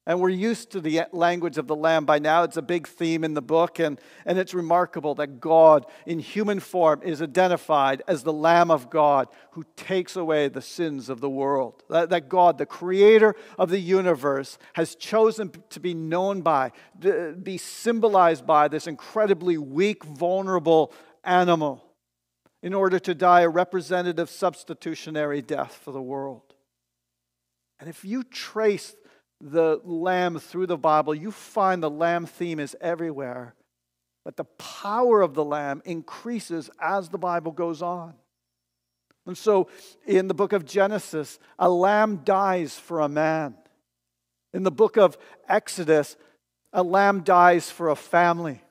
And 0.09 0.21
we're 0.21 0.29
used 0.29 0.71
to 0.71 0.81
the 0.81 1.03
language 1.13 1.59
of 1.59 1.67
the 1.67 1.75
Lamb 1.75 2.05
by 2.05 2.21
now. 2.21 2.45
It's 2.45 2.57
a 2.57 2.63
big 2.63 2.87
theme 2.87 3.25
in 3.25 3.35
the 3.35 3.43
book, 3.43 3.81
and, 3.81 4.01
and 4.25 4.39
it's 4.39 4.55
remarkable 4.55 5.17
that 5.17 5.41
God, 5.41 5.85
in 6.07 6.21
human 6.21 6.61
form, 6.61 7.03
is 7.03 7.21
identified 7.21 8.05
as 8.07 8.23
the 8.23 8.33
Lamb 8.33 8.71
of 8.71 8.89
God 8.89 9.27
who 9.51 9.65
takes 9.75 10.15
away 10.15 10.47
the 10.47 10.63
sins 10.63 11.09
of 11.09 11.21
the 11.21 11.29
world. 11.29 11.83
That, 11.91 12.11
that 12.11 12.29
God, 12.29 12.59
the 12.59 12.67
creator 12.67 13.35
of 13.59 13.69
the 13.69 13.81
universe, 13.81 14.59
has 14.75 14.95
chosen 14.95 15.51
to 15.71 15.81
be 15.81 15.93
known 15.93 16.41
by, 16.43 16.71
to 17.01 17.33
be 17.33 17.59
symbolized 17.59 18.47
by 18.47 18.69
this 18.69 18.87
incredibly 18.87 19.59
weak, 19.59 20.05
vulnerable 20.05 20.93
animal 21.25 21.83
in 22.63 22.75
order 22.75 23.01
to 23.01 23.13
die 23.13 23.41
a 23.41 23.49
representative 23.49 24.31
substitutionary 24.31 25.43
death 25.43 25.81
for 25.83 25.91
the 25.91 26.01
world. 26.01 26.46
And 27.79 27.89
if 27.89 28.05
you 28.05 28.23
trace 28.23 28.95
the 29.41 29.81
lamb 29.85 30.39
through 30.39 30.67
the 30.67 30.79
Bible, 30.79 31.15
you 31.15 31.31
find 31.31 31.83
the 31.83 31.91
lamb 31.91 32.27
theme 32.27 32.59
is 32.59 32.77
everywhere. 32.81 33.55
But 34.25 34.37
the 34.37 34.45
power 34.45 35.21
of 35.21 35.35
the 35.35 35.45
lamb 35.45 35.83
increases 35.85 36.71
as 36.81 37.09
the 37.09 37.19
Bible 37.19 37.53
goes 37.53 37.83
on. 37.83 38.15
And 39.27 39.37
so 39.37 39.69
in 40.07 40.29
the 40.29 40.35
book 40.35 40.53
of 40.53 40.65
Genesis, 40.65 41.39
a 41.59 41.69
lamb 41.69 42.23
dies 42.25 42.79
for 42.79 43.01
a 43.01 43.09
man. 43.09 43.57
In 44.55 44.63
the 44.63 44.71
book 44.71 44.97
of 44.97 45.19
Exodus, 45.49 46.17
a 46.73 46.83
lamb 46.83 47.23
dies 47.23 47.71
for 47.71 47.91
a 47.91 47.97
family. 47.97 48.63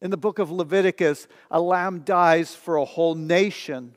In 0.00 0.10
the 0.10 0.16
book 0.16 0.38
of 0.38 0.50
Leviticus, 0.50 1.26
a 1.50 1.60
lamb 1.60 2.00
dies 2.00 2.54
for 2.54 2.76
a 2.76 2.84
whole 2.84 3.14
nation. 3.14 3.96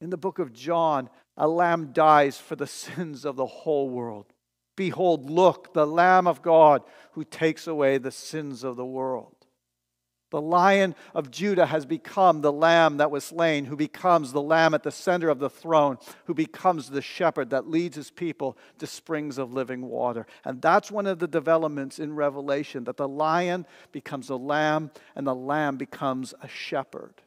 In 0.00 0.10
the 0.10 0.16
book 0.16 0.38
of 0.38 0.52
John, 0.52 1.08
a 1.36 1.48
lamb 1.48 1.92
dies 1.92 2.38
for 2.38 2.56
the 2.56 2.66
sins 2.66 3.24
of 3.24 3.36
the 3.36 3.46
whole 3.46 3.88
world. 3.88 4.26
Behold, 4.76 5.30
look, 5.30 5.72
the 5.72 5.86
Lamb 5.86 6.26
of 6.26 6.42
God 6.42 6.82
who 7.12 7.24
takes 7.24 7.66
away 7.66 7.98
the 7.98 8.10
sins 8.10 8.64
of 8.64 8.76
the 8.76 8.84
world. 8.84 9.36
The 10.30 10.40
lion 10.40 10.96
of 11.14 11.30
Judah 11.30 11.66
has 11.66 11.86
become 11.86 12.40
the 12.40 12.52
lamb 12.52 12.96
that 12.96 13.12
was 13.12 13.22
slain, 13.22 13.66
who 13.66 13.76
becomes 13.76 14.32
the 14.32 14.42
lamb 14.42 14.74
at 14.74 14.82
the 14.82 14.90
center 14.90 15.28
of 15.28 15.38
the 15.38 15.48
throne, 15.48 15.96
who 16.24 16.34
becomes 16.34 16.90
the 16.90 17.02
shepherd 17.02 17.50
that 17.50 17.70
leads 17.70 17.94
his 17.94 18.10
people 18.10 18.58
to 18.80 18.86
springs 18.88 19.38
of 19.38 19.52
living 19.52 19.82
water. 19.82 20.26
And 20.44 20.60
that's 20.60 20.90
one 20.90 21.06
of 21.06 21.20
the 21.20 21.28
developments 21.28 22.00
in 22.00 22.16
Revelation 22.16 22.82
that 22.82 22.96
the 22.96 23.06
lion 23.06 23.64
becomes 23.92 24.28
a 24.28 24.34
lamb 24.34 24.90
and 25.14 25.24
the 25.24 25.36
lamb 25.36 25.76
becomes 25.76 26.34
a 26.42 26.48
shepherd. 26.48 27.22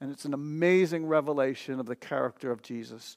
And 0.00 0.10
it's 0.10 0.24
an 0.24 0.34
amazing 0.34 1.06
revelation 1.06 1.78
of 1.78 1.86
the 1.86 1.96
character 1.96 2.50
of 2.50 2.62
Jesus. 2.62 3.16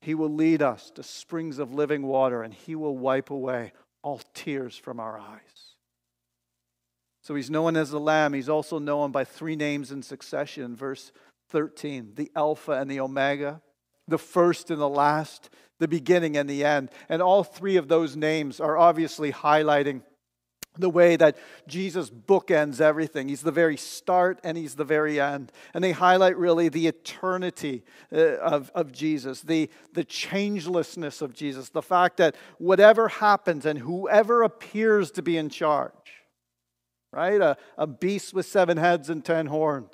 He 0.00 0.14
will 0.14 0.32
lead 0.32 0.62
us 0.62 0.90
to 0.92 1.02
springs 1.02 1.58
of 1.58 1.74
living 1.74 2.02
water 2.02 2.42
and 2.42 2.54
he 2.54 2.74
will 2.74 2.96
wipe 2.96 3.30
away 3.30 3.72
all 4.02 4.20
tears 4.34 4.76
from 4.76 5.00
our 5.00 5.18
eyes. 5.18 5.40
So 7.22 7.34
he's 7.34 7.50
known 7.50 7.76
as 7.76 7.90
the 7.90 8.00
Lamb. 8.00 8.32
He's 8.32 8.48
also 8.48 8.78
known 8.78 9.12
by 9.12 9.24
three 9.24 9.56
names 9.56 9.92
in 9.92 10.02
succession. 10.02 10.74
Verse 10.74 11.12
13 11.50 12.12
the 12.16 12.30
Alpha 12.34 12.72
and 12.72 12.90
the 12.90 13.00
Omega, 13.00 13.62
the 14.08 14.18
first 14.18 14.70
and 14.70 14.80
the 14.80 14.88
last, 14.88 15.50
the 15.78 15.88
beginning 15.88 16.36
and 16.36 16.50
the 16.50 16.64
end. 16.64 16.90
And 17.08 17.22
all 17.22 17.44
three 17.44 17.76
of 17.76 17.88
those 17.88 18.16
names 18.16 18.58
are 18.60 18.76
obviously 18.76 19.32
highlighting 19.32 20.02
the 20.78 20.90
way 20.90 21.16
that 21.16 21.36
Jesus 21.68 22.08
bookends 22.08 22.80
everything. 22.80 23.28
He's 23.28 23.42
the 23.42 23.52
very 23.52 23.76
start 23.76 24.40
and 24.42 24.56
he's 24.56 24.74
the 24.74 24.84
very 24.84 25.20
end. 25.20 25.52
And 25.74 25.84
they 25.84 25.92
highlight 25.92 26.36
really 26.38 26.68
the 26.68 26.86
eternity 26.86 27.84
uh, 28.12 28.36
of, 28.38 28.70
of 28.74 28.90
Jesus, 28.90 29.42
the, 29.42 29.68
the 29.92 30.04
changelessness 30.04 31.20
of 31.20 31.34
Jesus, 31.34 31.68
the 31.68 31.82
fact 31.82 32.16
that 32.16 32.36
whatever 32.58 33.08
happens 33.08 33.66
and 33.66 33.78
whoever 33.78 34.42
appears 34.42 35.10
to 35.12 35.22
be 35.22 35.36
in 35.36 35.50
charge, 35.50 35.92
right? 37.12 37.40
A, 37.40 37.56
a 37.76 37.86
beast 37.86 38.32
with 38.32 38.46
seven 38.46 38.78
heads 38.78 39.10
and 39.10 39.22
ten 39.22 39.46
horns, 39.46 39.92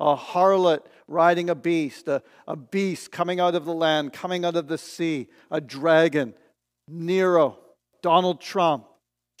a 0.00 0.16
harlot 0.16 0.80
riding 1.06 1.48
a 1.48 1.54
beast, 1.54 2.08
a, 2.08 2.22
a 2.48 2.56
beast 2.56 3.12
coming 3.12 3.38
out 3.38 3.54
of 3.54 3.64
the 3.64 3.74
land, 3.74 4.12
coming 4.12 4.44
out 4.44 4.56
of 4.56 4.66
the 4.66 4.78
sea, 4.78 5.28
a 5.48 5.60
dragon, 5.60 6.34
Nero, 6.88 7.58
Donald 8.02 8.40
Trump, 8.40 8.86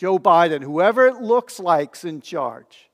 Joe 0.02 0.18
Biden, 0.18 0.64
whoever 0.64 1.06
it 1.06 1.20
looks 1.20 1.60
like's 1.60 2.04
in 2.04 2.22
charge. 2.22 2.90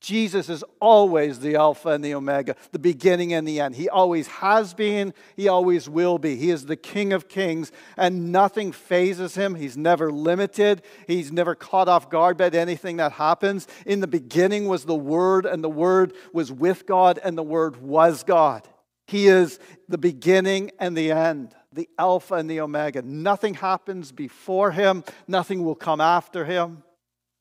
Jesus 0.00 0.48
is 0.48 0.64
always 0.80 1.40
the 1.40 1.56
Alpha 1.56 1.90
and 1.90 2.02
the 2.02 2.14
Omega, 2.14 2.56
the 2.70 2.78
beginning 2.78 3.34
and 3.34 3.46
the 3.46 3.60
end. 3.60 3.76
He 3.76 3.90
always 3.90 4.28
has 4.28 4.72
been, 4.72 5.12
He 5.36 5.46
always 5.46 5.90
will 5.90 6.16
be. 6.16 6.36
He 6.36 6.48
is 6.48 6.64
the 6.64 6.74
King 6.74 7.12
of 7.12 7.28
Kings, 7.28 7.70
and 7.98 8.32
nothing 8.32 8.72
fazes 8.72 9.34
Him. 9.34 9.56
He's 9.56 9.76
never 9.76 10.10
limited, 10.10 10.80
He's 11.06 11.30
never 11.30 11.54
caught 11.54 11.86
off 11.86 12.08
guard 12.08 12.38
by 12.38 12.48
anything 12.48 12.96
that 12.96 13.12
happens. 13.12 13.68
In 13.84 14.00
the 14.00 14.06
beginning 14.06 14.68
was 14.68 14.86
the 14.86 14.94
Word, 14.94 15.44
and 15.44 15.62
the 15.62 15.68
Word 15.68 16.14
was 16.32 16.50
with 16.50 16.86
God, 16.86 17.20
and 17.22 17.36
the 17.36 17.42
Word 17.42 17.76
was 17.76 18.24
God. 18.24 18.66
He 19.06 19.26
is 19.26 19.58
the 19.86 19.98
beginning 19.98 20.70
and 20.78 20.96
the 20.96 21.12
end, 21.12 21.54
the 21.72 21.88
Alpha 21.98 22.34
and 22.34 22.50
the 22.50 22.60
Omega. 22.60 23.02
Nothing 23.02 23.54
happens 23.54 24.12
before 24.12 24.72
Him, 24.72 25.04
nothing 25.26 25.64
will 25.64 25.74
come 25.74 26.00
after 26.00 26.44
Him. 26.44 26.82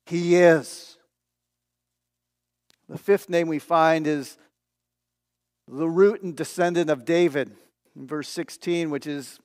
He 0.06 0.36
is. 0.36 0.98
The 2.90 2.98
fifth 2.98 3.30
name 3.30 3.48
we 3.48 3.60
find 3.60 4.08
is 4.08 4.38
the 5.68 5.88
root 5.88 6.22
and 6.22 6.36
descendant 6.36 6.90
of 6.90 7.06
David 7.06 7.52
in 7.96 8.08
verse 8.08 8.28
16, 8.30 8.90
which 8.90 9.08
is 9.08 9.40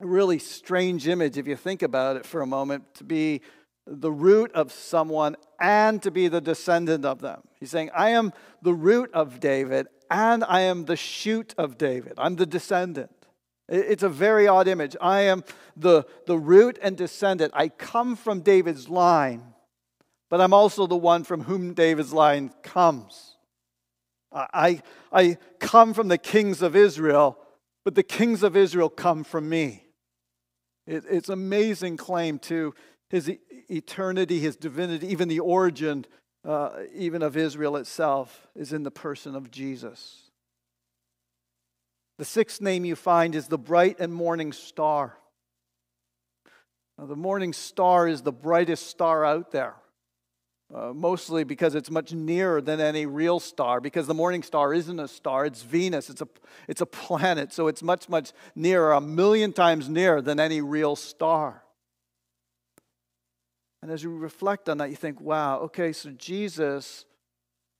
a 0.00 0.06
really 0.06 0.38
strange 0.38 1.08
image 1.08 1.38
if 1.38 1.46
you 1.46 1.56
think 1.56 1.82
about 1.82 2.16
it 2.16 2.26
for 2.26 2.42
a 2.42 2.46
moment 2.46 2.94
to 2.96 3.04
be 3.04 3.40
the 3.86 4.12
root 4.12 4.52
of 4.52 4.72
someone 4.72 5.36
and 5.60 6.02
to 6.02 6.10
be 6.10 6.28
the 6.28 6.40
descendant 6.40 7.04
of 7.04 7.20
them. 7.20 7.42
He's 7.58 7.70
saying, 7.70 7.90
I 7.94 8.10
am 8.10 8.32
the 8.60 8.74
root 8.74 9.10
of 9.12 9.40
David 9.40 9.86
and 10.10 10.44
I 10.44 10.60
am 10.62 10.84
the 10.84 10.96
shoot 10.96 11.54
of 11.56 11.78
David. 11.78 12.14
I'm 12.18 12.36
the 12.36 12.46
descendant. 12.46 13.10
It's 13.72 14.02
a 14.02 14.08
very 14.10 14.46
odd 14.46 14.68
image. 14.68 14.94
I 15.00 15.22
am 15.22 15.44
the, 15.78 16.04
the 16.26 16.36
root 16.36 16.78
and 16.82 16.94
descendant. 16.94 17.54
I 17.56 17.68
come 17.68 18.16
from 18.16 18.40
David's 18.40 18.90
line, 18.90 19.54
but 20.28 20.42
I'm 20.42 20.52
also 20.52 20.86
the 20.86 20.96
one 20.96 21.24
from 21.24 21.44
whom 21.44 21.72
David's 21.72 22.12
line 22.12 22.52
comes. 22.62 23.36
I, 24.30 24.82
I 25.10 25.38
come 25.58 25.94
from 25.94 26.08
the 26.08 26.18
kings 26.18 26.60
of 26.60 26.76
Israel, 26.76 27.38
but 27.82 27.94
the 27.94 28.02
kings 28.02 28.42
of 28.42 28.56
Israel 28.56 28.90
come 28.90 29.24
from 29.24 29.48
me. 29.48 29.86
It, 30.86 31.04
it's 31.08 31.30
amazing 31.30 31.96
claim 31.96 32.38
to 32.40 32.74
his 33.08 33.30
eternity, 33.70 34.38
his 34.38 34.56
divinity, 34.56 35.06
even 35.06 35.28
the 35.28 35.40
origin, 35.40 36.04
uh, 36.44 36.70
even 36.94 37.22
of 37.22 37.38
Israel 37.38 37.76
itself, 37.76 38.48
is 38.54 38.74
in 38.74 38.82
the 38.82 38.90
person 38.90 39.34
of 39.34 39.50
Jesus. 39.50 40.21
The 42.22 42.26
sixth 42.26 42.60
name 42.60 42.84
you 42.84 42.94
find 42.94 43.34
is 43.34 43.48
the 43.48 43.58
bright 43.58 43.98
and 43.98 44.14
morning 44.14 44.52
star. 44.52 45.18
Now, 46.96 47.06
the 47.06 47.16
morning 47.16 47.52
star 47.52 48.06
is 48.06 48.22
the 48.22 48.30
brightest 48.30 48.86
star 48.86 49.24
out 49.24 49.50
there. 49.50 49.74
Uh, 50.72 50.92
mostly 50.94 51.42
because 51.42 51.74
it's 51.74 51.90
much 51.90 52.12
nearer 52.12 52.60
than 52.60 52.80
any 52.80 53.06
real 53.06 53.40
star, 53.40 53.80
because 53.80 54.06
the 54.06 54.14
morning 54.14 54.44
star 54.44 54.72
isn't 54.72 55.00
a 55.00 55.08
star, 55.08 55.44
it's 55.46 55.62
Venus, 55.62 56.10
it's 56.10 56.22
a, 56.22 56.28
it's 56.68 56.80
a 56.80 56.86
planet, 56.86 57.52
so 57.52 57.66
it's 57.66 57.82
much, 57.82 58.08
much 58.08 58.30
nearer, 58.54 58.92
a 58.92 59.00
million 59.00 59.52
times 59.52 59.88
nearer 59.88 60.22
than 60.22 60.38
any 60.38 60.60
real 60.60 60.94
star. 60.94 61.64
And 63.82 63.90
as 63.90 64.04
you 64.04 64.16
reflect 64.16 64.68
on 64.68 64.78
that, 64.78 64.90
you 64.90 64.96
think, 64.96 65.20
wow, 65.20 65.58
okay, 65.62 65.92
so 65.92 66.10
Jesus, 66.10 67.04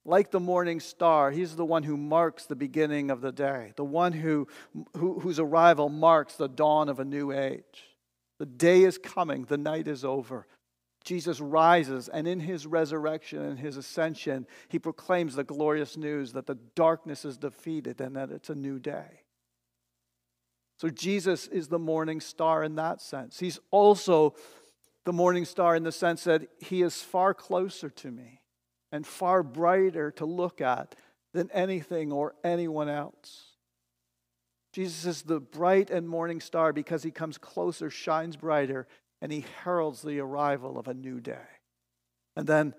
like 0.05 0.31
the 0.31 0.41
morning 0.41 0.81
star, 0.81 1.31
he's 1.31 1.55
the 1.55 1.65
one 1.65 1.85
who 1.85 1.97
marks 1.97 2.47
the 2.47 2.57
beginning 2.57 3.11
of 3.11 3.21
the 3.21 3.33
day, 3.33 3.73
the 3.77 3.85
one 3.85 4.13
who, 4.13 4.49
who, 4.97 5.21
whose 5.21 5.39
arrival 5.39 5.89
marks 5.89 6.35
the 6.35 6.49
dawn 6.49 6.89
of 6.89 6.99
a 6.99 7.05
new 7.05 7.31
age. 7.31 7.85
The 8.39 8.47
day 8.47 8.83
is 8.83 8.99
coming, 8.99 9.45
the 9.45 9.59
night 9.59 9.87
is 9.87 10.05
over. 10.05 10.49
Jesus 11.05 11.41
rises, 11.41 12.09
and 12.09 12.27
in 12.27 12.41
his 12.41 12.67
resurrection 12.67 13.43
and 13.43 13.59
his 13.59 13.77
ascension, 13.77 14.47
he 14.69 14.79
proclaims 14.79 15.35
the 15.35 15.45
glorious 15.45 15.97
news 15.97 16.33
that 16.33 16.47
the 16.47 16.59
darkness 16.75 17.25
is 17.25 17.39
defeated 17.39 18.01
and 18.01 18.17
that 18.17 18.31
it's 18.31 18.51
a 18.51 18.55
new 18.55 18.79
day. 18.79 19.23
So, 20.79 20.89
Jesus 20.89 21.47
is 21.47 21.69
the 21.69 21.79
morning 21.79 22.21
star 22.21 22.65
in 22.65 22.75
that 22.77 23.01
sense. 23.01 23.39
He's 23.39 23.61
also 23.71 24.35
the 25.05 25.13
morning 25.13 25.45
star 25.45 25.77
in 25.77 25.85
the 25.85 25.93
sense 25.93 26.25
that 26.25 26.43
he 26.59 26.83
is 26.83 27.03
far 27.03 27.35
closer 27.35 27.89
to 27.91 28.11
me 28.11 28.42
and 28.93 29.07
far 29.07 29.43
brighter 29.43 30.11
to 30.13 30.27
look 30.27 30.61
at 30.61 30.95
than 31.35 31.51
anything 31.51 32.13
or 32.13 32.35
anyone 32.45 32.89
else. 32.89 33.47
Jesus 34.73 35.05
is 35.05 35.23
the 35.23 35.41
bright 35.41 35.91
and 35.91 36.09
morning 36.09 36.41
star 36.41 36.73
because 36.73 37.03
he 37.03 37.11
comes 37.11 37.39
closer, 37.39 37.91
shines 37.91 38.37
brighter, 38.37 38.87
and 39.21 39.33
he 39.33 39.45
heralds 39.65 40.03
the 40.03 40.21
arrival 40.21 40.79
of 40.79 40.89
a 40.89 40.95
new 40.95 41.21
day. 41.21 41.49
And 42.37 42.47
then 42.47 42.75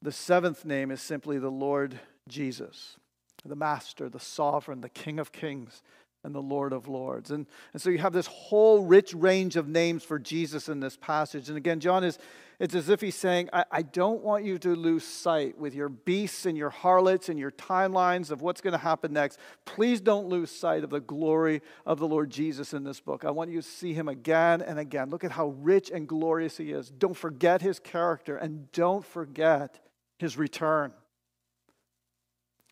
the 0.00 0.12
seventh 0.12 0.64
name 0.64 0.90
is 0.90 1.00
simply 1.00 1.38
the 1.38 1.50
Lord 1.50 1.98
Jesus, 2.28 2.96
the 3.44 3.56
Master, 3.56 4.08
the 4.08 4.20
Sovereign, 4.20 4.80
the 4.80 4.88
King 4.88 5.18
of 5.18 5.32
Kings, 5.32 5.82
and 6.24 6.34
the 6.34 6.42
Lord 6.42 6.72
of 6.72 6.86
Lords. 6.86 7.32
And, 7.32 7.46
and 7.72 7.82
so 7.82 7.90
you 7.90 7.98
have 7.98 8.12
this 8.12 8.28
whole 8.28 8.84
rich 8.84 9.12
range 9.12 9.56
of 9.56 9.68
names 9.68 10.04
for 10.04 10.18
Jesus 10.18 10.68
in 10.68 10.78
this 10.78 10.96
passage. 10.96 11.48
And 11.48 11.58
again, 11.58 11.80
John 11.80 12.04
is 12.04 12.18
it's 12.62 12.76
as 12.76 12.88
if 12.88 13.00
he's 13.00 13.16
saying, 13.16 13.48
I, 13.52 13.64
I 13.72 13.82
don't 13.82 14.22
want 14.22 14.44
you 14.44 14.56
to 14.58 14.76
lose 14.76 15.02
sight 15.02 15.58
with 15.58 15.74
your 15.74 15.88
beasts 15.88 16.46
and 16.46 16.56
your 16.56 16.70
harlots 16.70 17.28
and 17.28 17.36
your 17.36 17.50
timelines 17.50 18.30
of 18.30 18.40
what's 18.40 18.60
going 18.60 18.70
to 18.70 18.78
happen 18.78 19.12
next. 19.12 19.40
Please 19.64 20.00
don't 20.00 20.28
lose 20.28 20.48
sight 20.48 20.84
of 20.84 20.90
the 20.90 21.00
glory 21.00 21.60
of 21.84 21.98
the 21.98 22.06
Lord 22.06 22.30
Jesus 22.30 22.72
in 22.72 22.84
this 22.84 23.00
book. 23.00 23.24
I 23.24 23.32
want 23.32 23.50
you 23.50 23.60
to 23.60 23.66
see 23.66 23.94
him 23.94 24.06
again 24.06 24.62
and 24.62 24.78
again. 24.78 25.10
Look 25.10 25.24
at 25.24 25.32
how 25.32 25.48
rich 25.58 25.90
and 25.90 26.06
glorious 26.06 26.56
he 26.56 26.70
is. 26.70 26.88
Don't 26.88 27.16
forget 27.16 27.62
his 27.62 27.80
character 27.80 28.36
and 28.36 28.70
don't 28.70 29.04
forget 29.04 29.80
his 30.20 30.38
return. 30.38 30.92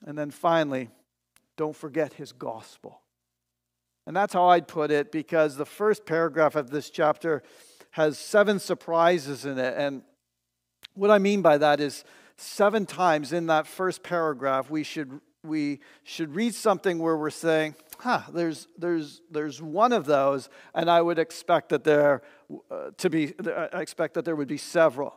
And 0.06 0.16
then 0.16 0.30
finally, 0.30 0.88
don't 1.56 1.74
forget 1.74 2.12
his 2.12 2.30
gospel. 2.30 3.00
And 4.06 4.14
that's 4.14 4.34
how 4.34 4.50
I'd 4.50 4.68
put 4.68 4.92
it 4.92 5.10
because 5.10 5.56
the 5.56 5.66
first 5.66 6.06
paragraph 6.06 6.54
of 6.54 6.70
this 6.70 6.90
chapter 6.90 7.42
has 7.90 8.18
seven 8.18 8.58
surprises 8.58 9.44
in 9.44 9.58
it. 9.58 9.74
And 9.76 10.02
what 10.94 11.10
I 11.10 11.18
mean 11.18 11.42
by 11.42 11.58
that 11.58 11.80
is 11.80 12.04
seven 12.36 12.86
times 12.86 13.32
in 13.32 13.46
that 13.46 13.66
first 13.66 14.02
paragraph, 14.02 14.70
we 14.70 14.82
should, 14.82 15.20
we 15.42 15.80
should 16.04 16.34
read 16.34 16.54
something 16.54 16.98
where 16.98 17.16
we're 17.16 17.30
saying, 17.30 17.74
huh, 17.98 18.22
there's, 18.32 18.68
there's, 18.78 19.20
there's 19.30 19.60
one 19.60 19.92
of 19.92 20.06
those, 20.06 20.48
and 20.74 20.90
I 20.90 21.02
would 21.02 21.18
expect 21.18 21.68
that 21.70 21.84
there 21.84 22.22
uh, 22.70 22.90
to 22.96 23.10
be, 23.10 23.34
I 23.46 23.80
expect 23.80 24.14
that 24.14 24.24
there 24.24 24.36
would 24.36 24.48
be 24.48 24.56
several. 24.56 25.14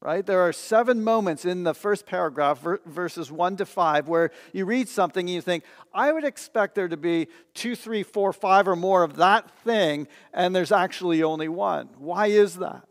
Right? 0.00 0.24
There 0.24 0.40
are 0.40 0.52
seven 0.52 1.02
moments 1.02 1.44
in 1.44 1.64
the 1.64 1.74
first 1.74 2.06
paragraph, 2.06 2.64
verses 2.86 3.32
one 3.32 3.56
to 3.56 3.66
five, 3.66 4.06
where 4.06 4.30
you 4.52 4.64
read 4.64 4.88
something 4.88 5.26
and 5.26 5.34
you 5.34 5.40
think, 5.40 5.64
I 5.92 6.12
would 6.12 6.24
expect 6.24 6.74
there 6.74 6.88
to 6.88 6.96
be 6.96 7.26
two, 7.54 7.74
three, 7.74 8.02
four, 8.02 8.32
five, 8.32 8.68
or 8.68 8.76
more 8.76 9.02
of 9.02 9.16
that 9.16 9.50
thing, 9.60 10.06
and 10.32 10.54
there's 10.54 10.72
actually 10.72 11.22
only 11.22 11.48
one. 11.48 11.88
Why 11.98 12.28
is 12.28 12.56
that? 12.56 12.84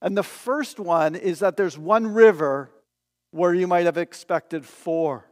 And 0.00 0.16
the 0.16 0.24
first 0.24 0.80
one 0.80 1.14
is 1.14 1.38
that 1.38 1.56
there's 1.56 1.78
one 1.78 2.12
river 2.12 2.70
where 3.30 3.54
you 3.54 3.68
might 3.68 3.86
have 3.86 3.96
expected 3.96 4.66
four, 4.66 5.24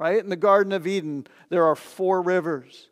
right? 0.00 0.18
In 0.18 0.30
the 0.30 0.36
Garden 0.36 0.72
of 0.72 0.86
Eden, 0.86 1.26
there 1.50 1.66
are 1.66 1.76
four 1.76 2.22
rivers. 2.22 2.88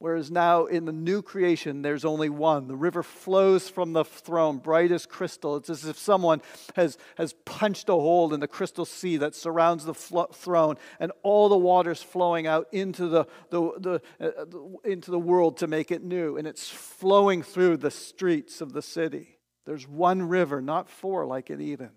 Whereas 0.00 0.30
now 0.30 0.66
in 0.66 0.84
the 0.84 0.92
new 0.92 1.22
creation, 1.22 1.82
there's 1.82 2.04
only 2.04 2.28
one. 2.28 2.68
The 2.68 2.76
river 2.76 3.02
flows 3.02 3.68
from 3.68 3.94
the 3.94 4.04
throne, 4.04 4.58
bright 4.58 4.92
as 4.92 5.06
crystal. 5.06 5.56
It's 5.56 5.68
as 5.68 5.84
if 5.86 5.98
someone 5.98 6.40
has, 6.76 6.96
has 7.16 7.34
punched 7.44 7.88
a 7.88 7.94
hole 7.94 8.32
in 8.32 8.38
the 8.38 8.46
crystal 8.46 8.84
sea 8.84 9.16
that 9.16 9.34
surrounds 9.34 9.84
the 9.84 9.94
fl- 9.94 10.22
throne, 10.32 10.76
and 11.00 11.10
all 11.24 11.48
the 11.48 11.58
water's 11.58 12.00
flowing 12.00 12.46
out 12.46 12.68
into 12.70 13.08
the, 13.08 13.24
the, 13.50 14.00
the, 14.20 14.24
uh, 14.24 14.88
into 14.88 15.10
the 15.10 15.18
world 15.18 15.56
to 15.58 15.66
make 15.66 15.90
it 15.90 16.04
new. 16.04 16.36
And 16.36 16.46
it's 16.46 16.68
flowing 16.68 17.42
through 17.42 17.78
the 17.78 17.90
streets 17.90 18.60
of 18.60 18.72
the 18.72 18.82
city. 18.82 19.38
There's 19.66 19.88
one 19.88 20.28
river, 20.28 20.62
not 20.62 20.88
four 20.88 21.26
like 21.26 21.50
in 21.50 21.60
Eden, 21.60 21.90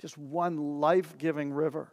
just 0.00 0.18
one 0.18 0.56
life 0.56 1.16
giving 1.18 1.52
river. 1.52 1.92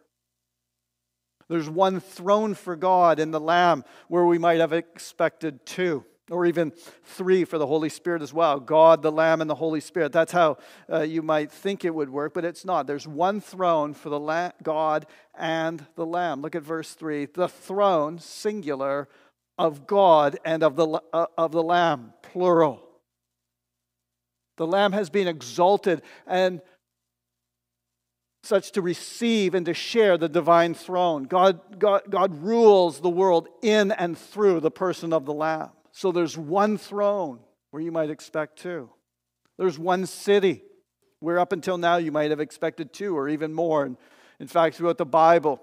There's 1.51 1.69
one 1.69 1.99
throne 1.99 2.53
for 2.53 2.77
God 2.77 3.19
and 3.19 3.33
the 3.33 3.39
Lamb 3.39 3.83
where 4.07 4.25
we 4.25 4.37
might 4.37 4.61
have 4.61 4.71
expected 4.71 5.65
two 5.65 6.05
or 6.29 6.45
even 6.45 6.71
three 7.03 7.43
for 7.43 7.57
the 7.57 7.67
Holy 7.67 7.89
Spirit 7.89 8.21
as 8.21 8.33
well 8.33 8.57
God, 8.57 9.01
the 9.01 9.11
Lamb, 9.11 9.41
and 9.41 9.49
the 9.49 9.55
Holy 9.55 9.81
Spirit. 9.81 10.13
That's 10.13 10.31
how 10.31 10.57
uh, 10.89 11.01
you 11.01 11.21
might 11.21 11.51
think 11.51 11.83
it 11.83 11.93
would 11.93 12.09
work, 12.09 12.33
but 12.33 12.45
it's 12.45 12.63
not. 12.63 12.87
There's 12.87 13.05
one 13.05 13.41
throne 13.41 13.93
for 13.93 14.07
the 14.07 14.19
La- 14.19 14.51
God 14.63 15.05
and 15.37 15.85
the 15.95 16.05
Lamb. 16.05 16.41
Look 16.41 16.55
at 16.55 16.63
verse 16.63 16.93
3 16.93 17.25
the 17.25 17.49
throne, 17.49 18.17
singular, 18.17 19.09
of 19.57 19.85
God 19.85 20.39
and 20.45 20.63
of 20.63 20.77
the, 20.77 21.01
uh, 21.11 21.25
of 21.37 21.51
the 21.51 21.61
Lamb, 21.61 22.13
plural. 22.21 22.81
The 24.55 24.67
Lamb 24.67 24.93
has 24.93 25.09
been 25.09 25.27
exalted 25.27 26.01
and 26.25 26.61
such 28.43 28.71
to 28.71 28.81
receive 28.81 29.53
and 29.53 29.65
to 29.67 29.73
share 29.73 30.17
the 30.17 30.29
divine 30.29 30.73
throne. 30.73 31.23
God, 31.25 31.79
God, 31.79 32.03
God 32.09 32.41
rules 32.41 32.99
the 32.99 33.09
world 33.09 33.47
in 33.61 33.91
and 33.91 34.17
through 34.17 34.59
the 34.61 34.71
person 34.71 35.13
of 35.13 35.25
the 35.25 35.33
Lamb. 35.33 35.69
So 35.91 36.11
there's 36.11 36.37
one 36.37 36.77
throne 36.77 37.39
where 37.69 37.83
you 37.83 37.91
might 37.91 38.09
expect 38.09 38.59
two. 38.59 38.89
There's 39.57 39.77
one 39.77 40.05
city 40.05 40.63
where 41.19 41.39
up 41.39 41.51
until 41.51 41.77
now 41.77 41.97
you 41.97 42.11
might 42.11 42.31
have 42.31 42.39
expected 42.39 42.93
two 42.93 43.15
or 43.15 43.29
even 43.29 43.53
more. 43.53 43.85
And 43.85 43.97
in 44.39 44.47
fact, 44.47 44.75
throughout 44.75 44.97
the 44.97 45.05
Bible, 45.05 45.61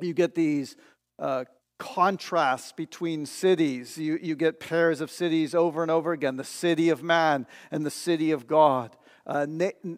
you 0.00 0.14
get 0.14 0.34
these 0.34 0.76
uh, 1.18 1.44
contrasts 1.78 2.72
between 2.72 3.26
cities. 3.26 3.98
You, 3.98 4.18
you 4.22 4.36
get 4.36 4.58
pairs 4.58 5.02
of 5.02 5.10
cities 5.10 5.54
over 5.54 5.82
and 5.82 5.90
over 5.90 6.12
again 6.12 6.36
the 6.36 6.44
city 6.44 6.88
of 6.88 7.02
man 7.02 7.46
and 7.70 7.84
the 7.84 7.90
city 7.90 8.30
of 8.30 8.46
God 8.46 8.96
uh, 9.30 9.46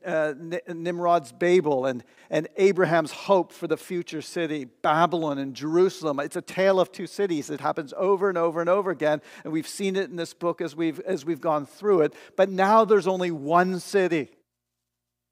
uh 0.05 0.35
Nimrod's 0.69 1.33
Babel 1.33 1.87
and, 1.87 2.05
and 2.29 2.49
Abraham's 2.57 3.13
hope 3.13 3.51
for 3.51 3.67
the 3.67 3.79
future 3.79 4.21
city, 4.21 4.67
Babylon 4.67 5.39
and 5.39 5.55
Jerusalem. 5.55 6.21
It's 6.21 6.37
a 6.37 6.43
tale 6.43 6.79
of 6.79 6.93
two 6.93 7.07
cities. 7.07 7.49
It 7.49 7.61
happens 7.61 7.95
over 7.97 8.29
and 8.29 8.37
over 8.37 8.61
and 8.61 8.69
over 8.69 8.91
again, 8.91 9.23
and 9.43 9.53
we've 9.53 9.67
seen 9.67 9.97
it 9.97 10.11
in 10.11 10.17
this 10.17 10.35
book 10.35 10.61
as 10.61 10.77
we've, 10.77 11.01
as 11.01 11.25
we've 11.25 11.41
gone 11.41 11.65
through 11.65 12.03
it. 12.03 12.15
But 12.37 12.51
now 12.51 12.85
there's 12.85 13.07
only 13.07 13.31
one 13.31 13.81
city. 13.81 14.31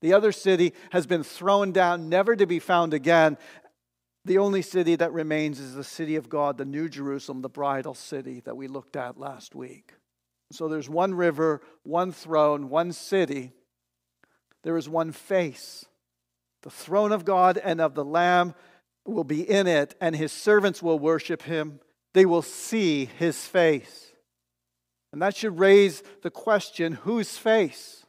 The 0.00 0.14
other 0.14 0.32
city 0.32 0.72
has 0.92 1.06
been 1.06 1.22
thrown 1.22 1.72
down, 1.72 2.08
never 2.08 2.34
to 2.34 2.46
be 2.46 2.58
found 2.58 2.94
again. 2.94 3.36
The 4.24 4.38
only 4.38 4.62
city 4.62 4.96
that 4.96 5.12
remains 5.12 5.60
is 5.60 5.74
the 5.74 5.84
city 5.84 6.16
of 6.16 6.30
God, 6.30 6.56
the 6.56 6.64
New 6.64 6.88
Jerusalem, 6.88 7.42
the 7.42 7.50
bridal 7.50 7.94
city 7.94 8.40
that 8.46 8.56
we 8.56 8.66
looked 8.66 8.96
at 8.96 9.18
last 9.18 9.54
week. 9.54 9.92
So 10.52 10.68
there's 10.68 10.88
one 10.88 11.14
river, 11.14 11.60
one 11.82 12.12
throne, 12.12 12.70
one 12.70 12.92
city 12.92 13.52
there 14.62 14.76
is 14.76 14.88
one 14.88 15.12
face. 15.12 15.84
The 16.62 16.70
throne 16.70 17.12
of 17.12 17.24
God 17.24 17.58
and 17.58 17.80
of 17.80 17.94
the 17.94 18.04
Lamb 18.04 18.54
will 19.06 19.24
be 19.24 19.48
in 19.48 19.66
it, 19.66 19.94
and 20.00 20.14
his 20.14 20.32
servants 20.32 20.82
will 20.82 20.98
worship 20.98 21.42
him. 21.42 21.80
They 22.12 22.26
will 22.26 22.42
see 22.42 23.06
his 23.18 23.46
face. 23.46 24.12
And 25.12 25.22
that 25.22 25.36
should 25.36 25.58
raise 25.58 26.02
the 26.22 26.30
question 26.30 26.92
whose 26.92 27.36
face? 27.36 28.04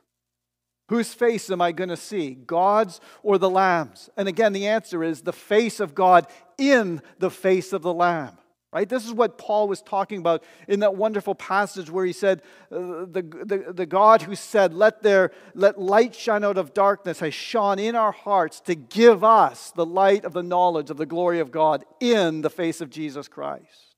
Whose 0.90 1.14
face 1.14 1.50
am 1.50 1.62
I 1.62 1.72
going 1.72 1.90
to 1.90 1.98
see? 1.98 2.32
God's 2.32 3.00
or 3.24 3.38
the 3.38 3.50
Lamb's? 3.50 4.10
And 4.18 4.28
again, 4.28 4.52
the 4.54 4.68
answer 4.68 5.04
is 5.04 5.22
the 5.22 5.34
face 5.34 5.80
of 5.80 5.96
God 5.96 6.28
in 6.58 7.02
the 7.18 7.32
face 7.32 7.72
of 7.74 7.82
the 7.82 7.94
Lamb 7.94 8.38
right? 8.74 8.88
This 8.88 9.06
is 9.06 9.14
what 9.14 9.38
paul 9.38 9.68
was 9.68 9.82
talking 9.82 10.20
about 10.20 10.44
in 10.68 10.82
that 10.82 10.96
wonderful 10.96 11.36
passage 11.36 11.90
where 11.90 12.06
he 12.06 12.14
said 12.14 12.42
uh, 12.72 13.06
the, 13.06 13.22
the, 13.46 13.74
the 13.74 13.86
god 13.86 14.22
who 14.22 14.36
said 14.36 14.74
let 14.74 15.02
there 15.04 15.32
let 15.54 15.80
light 15.80 16.16
shine 16.16 16.44
out 16.44 16.58
of 16.58 16.74
darkness 16.74 17.20
has 17.20 17.34
shone 17.34 17.80
in 17.80 17.96
our 17.96 18.12
hearts 18.12 18.60
to 18.62 18.76
give 18.76 19.24
us 19.24 19.72
the 19.72 19.86
light 19.86 20.26
of 20.26 20.34
the 20.34 20.44
knowledge 20.44 20.90
of 20.90 20.98
the 20.98 21.06
glory 21.06 21.40
of 21.40 21.52
god 21.52 21.84
in 22.00 22.42
the 22.42 22.50
face 22.50 22.82
of 22.82 22.90
jesus 22.90 23.28
christ. 23.28 23.96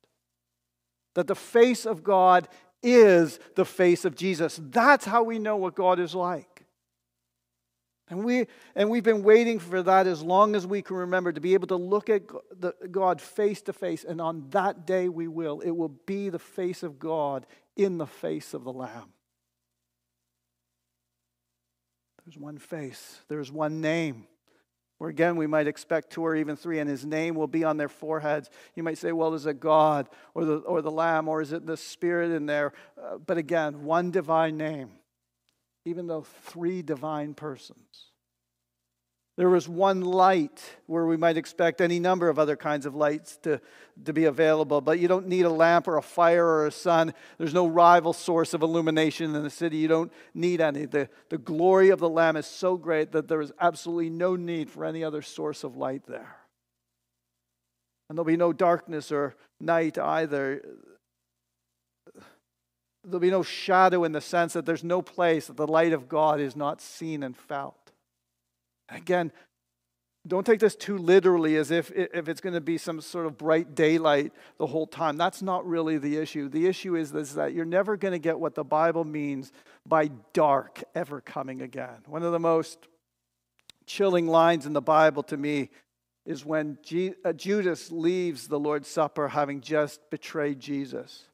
That 1.15 1.27
the 1.27 1.35
face 1.35 1.85
of 1.85 2.03
god 2.03 2.47
is 2.81 3.39
the 3.55 3.65
face 3.65 4.03
of 4.05 4.15
jesus. 4.15 4.59
That's 4.61 5.05
how 5.05 5.23
we 5.23 5.39
know 5.39 5.57
what 5.57 5.75
god 5.75 5.99
is 5.99 6.13
like 6.13 6.52
and, 8.09 8.23
we, 8.23 8.47
and 8.75 8.89
we've 8.89 9.03
been 9.03 9.23
waiting 9.23 9.59
for 9.59 9.81
that 9.81 10.07
as 10.07 10.21
long 10.21 10.55
as 10.55 10.67
we 10.67 10.81
can 10.81 10.97
remember 10.97 11.31
to 11.31 11.39
be 11.39 11.53
able 11.53 11.67
to 11.67 11.77
look 11.77 12.09
at 12.09 12.23
God 12.91 13.21
face 13.21 13.61
to 13.63 13.73
face. 13.73 14.03
And 14.03 14.19
on 14.19 14.49
that 14.49 14.85
day, 14.85 15.07
we 15.07 15.27
will. 15.27 15.61
It 15.61 15.71
will 15.71 15.95
be 16.05 16.29
the 16.29 16.39
face 16.39 16.83
of 16.83 16.99
God 16.99 17.45
in 17.77 17.97
the 17.97 18.05
face 18.05 18.53
of 18.53 18.63
the 18.65 18.73
Lamb. 18.73 19.13
There's 22.25 22.37
one 22.37 22.57
face, 22.57 23.19
there's 23.27 23.51
one 23.51 23.81
name. 23.81 24.27
Where 24.97 25.09
again, 25.09 25.35
we 25.35 25.47
might 25.47 25.67
expect 25.67 26.11
two 26.11 26.25
or 26.25 26.35
even 26.35 26.55
three, 26.55 26.79
and 26.79 26.89
his 26.89 27.05
name 27.05 27.35
will 27.35 27.47
be 27.47 27.65
on 27.65 27.75
their 27.75 27.89
foreheads. 27.89 28.49
You 28.75 28.83
might 28.83 28.97
say, 28.97 29.11
well, 29.11 29.33
is 29.33 29.45
it 29.45 29.59
God 29.59 30.07
or 30.33 30.45
the, 30.45 30.57
or 30.59 30.81
the 30.81 30.91
Lamb, 30.91 31.27
or 31.27 31.41
is 31.41 31.51
it 31.51 31.65
the 31.65 31.75
Spirit 31.75 32.31
in 32.31 32.45
there? 32.45 32.71
Uh, 32.97 33.17
but 33.17 33.37
again, 33.37 33.83
one 33.83 34.11
divine 34.11 34.55
name 34.55 34.91
even 35.85 36.07
though 36.07 36.21
three 36.21 36.81
divine 36.81 37.33
persons. 37.33 38.11
There 39.35 39.49
was 39.49 39.67
one 39.67 40.01
light 40.01 40.61
where 40.85 41.07
we 41.07 41.17
might 41.17 41.37
expect 41.37 41.81
any 41.81 41.99
number 41.99 42.29
of 42.29 42.37
other 42.37 42.55
kinds 42.55 42.85
of 42.85 42.93
lights 42.93 43.37
to, 43.37 43.59
to 44.05 44.13
be 44.13 44.25
available, 44.25 44.79
but 44.79 44.99
you 44.99 45.07
don't 45.07 45.27
need 45.27 45.45
a 45.45 45.49
lamp 45.49 45.87
or 45.87 45.97
a 45.97 46.03
fire 46.03 46.45
or 46.45 46.67
a 46.67 46.71
sun. 46.71 47.15
There's 47.39 47.53
no 47.53 47.65
rival 47.65 48.13
source 48.13 48.53
of 48.53 48.61
illumination 48.61 49.33
in 49.33 49.41
the 49.41 49.49
city. 49.49 49.77
You 49.77 49.87
don't 49.87 50.13
need 50.35 50.61
any. 50.61 50.85
The, 50.85 51.09
the 51.29 51.39
glory 51.39 51.89
of 51.89 51.99
the 51.99 52.09
Lamb 52.09 52.37
is 52.37 52.45
so 52.45 52.77
great 52.77 53.11
that 53.13 53.27
there 53.27 53.41
is 53.41 53.51
absolutely 53.59 54.11
no 54.11 54.35
need 54.35 54.69
for 54.69 54.85
any 54.85 55.03
other 55.03 55.23
source 55.23 55.63
of 55.63 55.75
light 55.75 56.05
there. 56.05 56.35
And 58.07 58.15
there'll 58.15 58.25
be 58.25 58.37
no 58.37 58.53
darkness 58.53 59.11
or 59.11 59.35
night 59.59 59.97
either. 59.97 60.61
There'll 63.03 63.19
be 63.19 63.31
no 63.31 63.43
shadow 63.43 64.03
in 64.03 64.11
the 64.11 64.21
sense 64.21 64.53
that 64.53 64.65
there's 64.65 64.83
no 64.83 65.01
place 65.01 65.47
that 65.47 65.57
the 65.57 65.67
light 65.67 65.93
of 65.93 66.07
God 66.07 66.39
is 66.39 66.55
not 66.55 66.81
seen 66.81 67.23
and 67.23 67.35
felt. 67.35 67.91
Again, 68.89 69.31
don't 70.25 70.45
take 70.45 70.61
this 70.61 70.75
too 70.75 70.97
literally 70.97 71.57
as 71.57 71.69
if, 71.69 71.91
if 71.91 72.29
it's 72.29 72.39
going 72.39 72.53
to 72.53 72.61
be 72.61 72.77
some 72.77 73.01
sort 73.01 73.25
of 73.25 73.37
bright 73.37 73.75
daylight 73.75 74.31
the 74.57 74.67
whole 74.67 74.87
time. 74.87 75.17
That's 75.17 75.41
not 75.41 75.67
really 75.67 75.97
the 75.97 76.15
issue. 76.15 76.47
The 76.47 76.65
issue 76.65 76.95
is 76.95 77.11
this, 77.11 77.33
that 77.33 77.53
you're 77.53 77.65
never 77.65 77.97
going 77.97 78.13
to 78.13 78.19
get 78.19 78.39
what 78.39 78.55
the 78.55 78.63
Bible 78.63 79.03
means 79.03 79.51
by 79.85 80.09
dark 80.31 80.81
ever 80.95 81.19
coming 81.19 81.61
again. 81.61 82.03
One 82.05 82.23
of 82.23 82.31
the 82.31 82.39
most 82.39 82.87
chilling 83.85 84.27
lines 84.27 84.65
in 84.65 84.71
the 84.71 84.81
Bible 84.81 85.23
to 85.23 85.35
me 85.35 85.69
is 86.25 86.45
when 86.45 86.77
uh, 87.25 87.33
Judas 87.33 87.91
leaves 87.91 88.47
the 88.47 88.59
Lord's 88.59 88.87
Supper 88.87 89.27
having 89.27 89.59
just 89.59 90.09
betrayed 90.09 90.61
Jesus. 90.61 91.25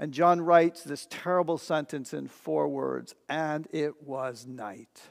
And 0.00 0.14
John 0.14 0.40
writes 0.40 0.82
this 0.82 1.06
terrible 1.10 1.58
sentence 1.58 2.14
in 2.14 2.26
four 2.26 2.66
words 2.68 3.14
and 3.28 3.68
it 3.70 4.02
was 4.02 4.46
night. 4.46 5.02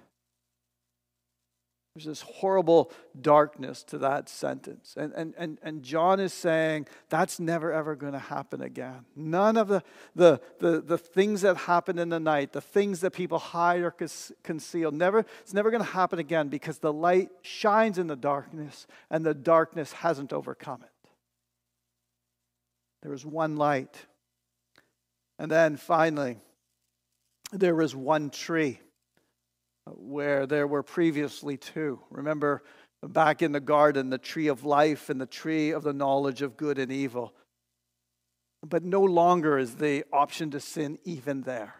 There's 1.93 2.05
this 2.05 2.21
horrible 2.21 2.91
darkness 3.19 3.83
to 3.83 3.99
that 3.99 4.29
sentence. 4.29 4.95
And, 4.97 5.13
and, 5.13 5.35
and, 5.37 5.59
and 5.61 5.83
John 5.83 6.19
is 6.19 6.33
saying 6.33 6.87
that's 7.09 7.39
never, 7.39 7.71
ever 7.71 7.95
going 7.95 8.13
to 8.13 8.19
happen 8.19 8.63
again. 8.63 9.05
None 9.15 9.57
of 9.57 9.67
the, 9.67 9.83
the, 10.15 10.41
the, 10.59 10.81
the 10.81 10.97
things 10.97 11.41
that 11.41 11.55
happen 11.55 11.99
in 11.99 12.09
the 12.09 12.19
night, 12.19 12.51
the 12.51 12.61
things 12.61 13.01
that 13.01 13.11
people 13.11 13.37
hide 13.37 13.81
or 13.81 13.93
conceal, 14.41 14.91
never, 14.91 15.19
it's 15.41 15.53
never 15.53 15.69
going 15.69 15.83
to 15.83 15.91
happen 15.91 16.17
again 16.17 16.47
because 16.47 16.79
the 16.79 16.93
light 16.93 17.29
shines 17.43 17.99
in 17.99 18.07
the 18.07 18.15
darkness 18.15 18.87
and 19.11 19.23
the 19.23 19.35
darkness 19.35 19.91
hasn't 19.91 20.33
overcome 20.33 20.81
it. 20.81 21.09
There 23.03 23.13
is 23.13 23.23
one 23.23 23.55
light 23.55 24.07
and 25.39 25.49
then 25.49 25.77
finally, 25.77 26.37
there 27.51 27.81
is 27.81 27.95
one 27.95 28.29
tree. 28.29 28.79
where 29.95 30.45
there 30.45 30.67
were 30.67 30.83
previously 30.83 31.57
two. 31.57 31.99
Remember 32.11 32.61
back 33.01 33.41
in 33.41 33.51
the 33.53 33.59
garden, 33.59 34.09
the 34.09 34.19
tree 34.19 34.47
of 34.47 34.63
life 34.63 35.09
and 35.09 35.19
the 35.19 35.25
tree 35.25 35.71
of 35.71 35.83
the 35.83 35.93
knowledge 35.93 36.43
of 36.43 36.57
good 36.57 36.77
and 36.77 36.91
evil. 36.91 37.33
But 38.63 38.83
no 38.83 39.01
longer 39.01 39.57
is 39.57 39.75
the 39.75 40.03
option 40.11 40.51
to 40.51 40.59
sin 40.59 40.99
even 41.05 41.41
there. 41.41 41.75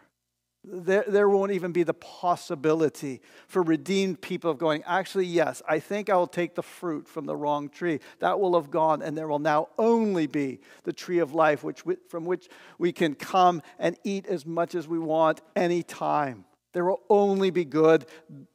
There, 0.62 1.04
there 1.08 1.28
won't 1.28 1.52
even 1.52 1.72
be 1.72 1.84
the 1.84 1.94
possibility 1.94 3.22
for 3.48 3.62
redeemed 3.62 4.20
people 4.20 4.50
of 4.50 4.58
going, 4.58 4.82
actually, 4.84 5.24
yes, 5.24 5.62
I 5.66 5.78
think 5.78 6.10
I 6.10 6.16
will 6.16 6.26
take 6.26 6.54
the 6.54 6.62
fruit 6.62 7.08
from 7.08 7.24
the 7.24 7.34
wrong 7.34 7.70
tree. 7.70 8.00
That 8.18 8.38
will 8.38 8.54
have 8.60 8.70
gone, 8.70 9.00
and 9.00 9.16
there 9.16 9.26
will 9.26 9.38
now 9.38 9.68
only 9.78 10.26
be 10.26 10.60
the 10.84 10.92
tree 10.92 11.18
of 11.18 11.32
life, 11.32 11.64
which, 11.64 11.82
from 12.08 12.26
which 12.26 12.48
we 12.78 12.92
can 12.92 13.14
come 13.14 13.62
and 13.78 13.96
eat 14.04 14.26
as 14.26 14.44
much 14.44 14.74
as 14.74 14.86
we 14.86 14.98
want 14.98 15.40
anytime. 15.56 16.44
There 16.74 16.84
will 16.84 17.00
only 17.08 17.50
be 17.50 17.64
good. 17.64 18.04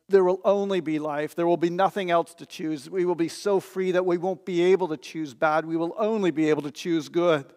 There 0.07 0.23
will 0.23 0.41
only 0.45 0.81
be 0.81 0.99
life. 0.99 1.33
There 1.33 1.47
will 1.47 1.57
be 1.57 1.71
nothing 1.71 2.11
else 2.11 2.35
to 2.35 2.45
choose. 2.45 2.87
We 2.87 3.05
will 3.05 3.15
be 3.15 3.29
so 3.29 3.59
free 3.59 3.91
that 3.91 4.05
we 4.05 4.17
won't 4.17 4.45
be 4.45 4.61
able 4.61 4.89
to 4.89 4.97
choose 4.97 5.33
bad. 5.33 5.65
We 5.65 5.75
will 5.75 5.95
only 5.97 6.29
be 6.29 6.49
able 6.49 6.61
to 6.61 6.71
choose 6.71 7.09
good. 7.09 7.51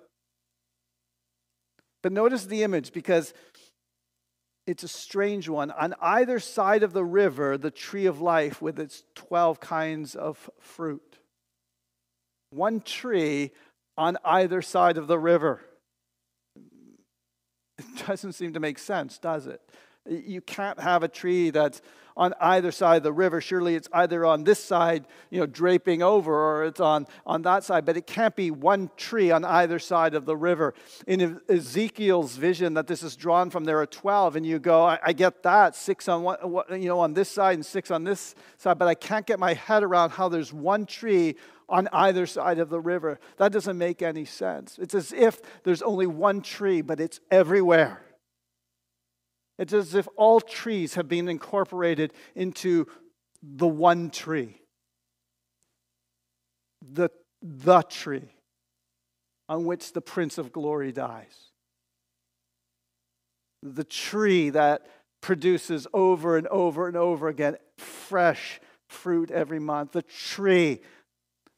But 2.03 2.13
notice 2.13 2.47
the 2.47 2.63
image 2.63 2.93
because 2.93 3.35
it's 4.69 4.83
a 4.83 4.89
strange 4.89 5.49
one. 5.49 5.71
On 5.71 5.95
either 5.99 6.39
side 6.39 6.83
of 6.83 6.93
the 6.93 7.05
river, 7.05 7.57
the 7.57 7.71
tree 7.71 8.05
of 8.05 8.21
life 8.21 8.61
with 8.61 8.79
its 8.79 9.03
12 9.15 9.61
kinds 9.61 10.15
of 10.15 10.51
fruit. 10.61 11.19
One 12.51 12.83
tree 12.83 13.53
on 13.97 14.19
either 14.25 14.61
side 14.61 14.99
of 14.99 15.07
the 15.07 15.19
river. 15.19 15.63
It 17.79 18.07
doesn't 18.07 18.35
seem 18.35 18.53
to 18.53 18.61
make 18.61 18.79
sense, 18.79 19.19
does 19.19 19.47
it? 19.47 19.61
You 20.09 20.41
can't 20.41 20.81
have 20.81 21.03
a 21.03 21.09
tree 21.09 21.51
that's 21.51 21.83
on 22.19 22.35
either 22.41 22.73
side 22.73 22.97
of 22.97 23.03
the 23.05 23.13
river. 23.13 23.41
Surely 23.41 23.77
it's 23.77 23.89
either 23.93 24.27
on 24.27 24.43
this 24.43 24.63
side, 24.63 25.07
you 25.31 25.39
know, 25.39 25.47
draping 25.47 26.03
over, 26.03 26.35
or 26.35 26.65
it's 26.65 26.81
on, 26.81 27.07
on 27.25 27.43
that 27.43 27.63
side. 27.63 27.87
But 27.87 27.97
it 27.97 28.07
can't 28.07 28.35
be 28.35 28.51
one 28.51 28.91
tree 28.97 29.31
on 29.31 29.45
either 29.45 29.79
side 29.79 30.15
of 30.15 30.27
the 30.27 30.37
river. 30.37 30.75
In 31.07 31.41
Ezekiel's 31.49 32.37
vision 32.37 32.75
that 32.75 32.89
this 32.89 33.05
is 33.05 33.15
drawn 33.15 33.51
from, 33.51 33.65
there 33.65 33.79
are 33.79 33.87
12, 33.87 34.35
and 34.35 34.45
you 34.45 34.59
go, 34.59 34.83
I, 34.83 34.99
I 35.03 35.13
get 35.13 35.45
that, 35.45 35.77
six 35.77 36.09
on 36.09 36.25
one, 36.25 36.37
you 36.73 36.89
know, 36.89 36.99
on 36.99 37.15
this 37.15 37.31
side 37.31 37.55
and 37.55 37.65
six 37.65 37.91
on 37.93 38.03
this 38.03 38.35
side, 38.57 38.79
but 38.79 38.89
I 38.89 38.95
can't 38.95 39.25
get 39.25 39.39
my 39.39 39.55
head 39.55 39.85
around 39.85 40.11
how 40.11 40.29
there's 40.29 40.53
one 40.53 40.87
tree 40.87 41.37
on 41.69 41.89
either 41.93 42.27
side 42.27 42.59
of 42.59 42.69
the 42.69 42.81
river. 42.81 43.21
That 43.37 43.53
doesn't 43.53 43.79
make 43.79 44.03
any 44.03 44.25
sense. 44.25 44.77
It's 44.81 44.95
as 44.95 45.13
if 45.13 45.41
there's 45.63 45.83
only 45.83 46.09
one 46.09 46.41
tree, 46.41 46.81
but 46.81 46.99
it's 46.99 47.21
everywhere. 47.31 48.03
It's 49.59 49.73
as 49.73 49.95
if 49.95 50.07
all 50.17 50.41
trees 50.41 50.95
have 50.95 51.09
been 51.09 51.29
incorporated 51.29 52.13
into 52.35 52.87
the 53.43 53.67
one 53.67 54.11
tree. 54.11 54.61
The, 56.81 57.11
the 57.43 57.83
tree 57.83 58.31
on 59.49 59.65
which 59.65 59.93
the 59.93 60.01
Prince 60.01 60.39
of 60.39 60.53
Glory 60.53 60.93
dies. 60.93 61.51
The 63.63 63.85
tree 63.85 64.51
that 64.51 64.87
produces 65.21 65.87
over 65.93 66.37
and 66.37 66.47
over 66.47 66.87
and 66.87 66.97
over 66.97 67.29
again 67.29 67.57
fresh 67.77 68.61
fruit 68.89 69.31
every 69.31 69.59
month. 69.59 69.93
The 69.93 70.03
tree 70.03 70.81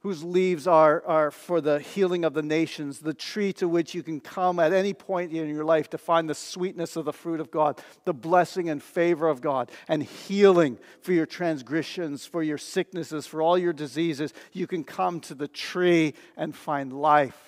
whose 0.01 0.25
leaves 0.25 0.67
are, 0.67 1.03
are 1.07 1.31
for 1.31 1.61
the 1.61 1.79
healing 1.79 2.25
of 2.25 2.33
the 2.33 2.43
nations, 2.43 3.01
the 3.01 3.13
tree 3.13 3.53
to 3.53 3.69
which 3.69 3.95
you 3.95 4.03
can 4.03 4.19
come 4.19 4.59
at 4.59 4.73
any 4.73 4.95
point 4.95 5.31
in 5.31 5.49
your 5.49 5.65
life 5.65 5.91
to 5.91 5.99
find 5.99 6.29
the 6.29 6.35
sweetness 6.35 6.97
of 6.97 7.05
the 7.05 7.13
fruit 7.13 7.39
of 7.39 7.51
God, 7.51 7.81
the 8.07 8.15
blessing 8.15 8.71
and 8.71 8.83
favor 8.83 9.29
of 9.29 9.43
God, 9.43 9.71
and 9.89 10.03
healing 10.03 10.79
for 11.03 11.13
your 11.13 11.27
transgressions, 11.27 12.25
for 12.25 12.43
your 12.43 12.57
sicknesses, 12.57 13.27
for 13.27 13.43
all 13.43 13.59
your 13.59 13.75
diseases. 13.75 14.33
You 14.53 14.67
can 14.67 14.85
come 14.85 15.21
to 15.21 15.35
the 15.35 15.49
tree 15.49 16.15
and 16.35 16.57
find 16.57 16.95
life. 16.95 17.39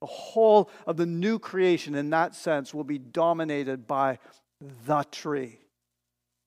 The 0.00 0.06
whole 0.06 0.68
of 0.86 0.98
the 0.98 1.06
new 1.06 1.38
creation, 1.38 1.94
in 1.94 2.10
that 2.10 2.34
sense, 2.34 2.74
will 2.74 2.84
be 2.84 2.98
dominated 2.98 3.86
by 3.86 4.18
the 4.84 5.04
tree, 5.04 5.58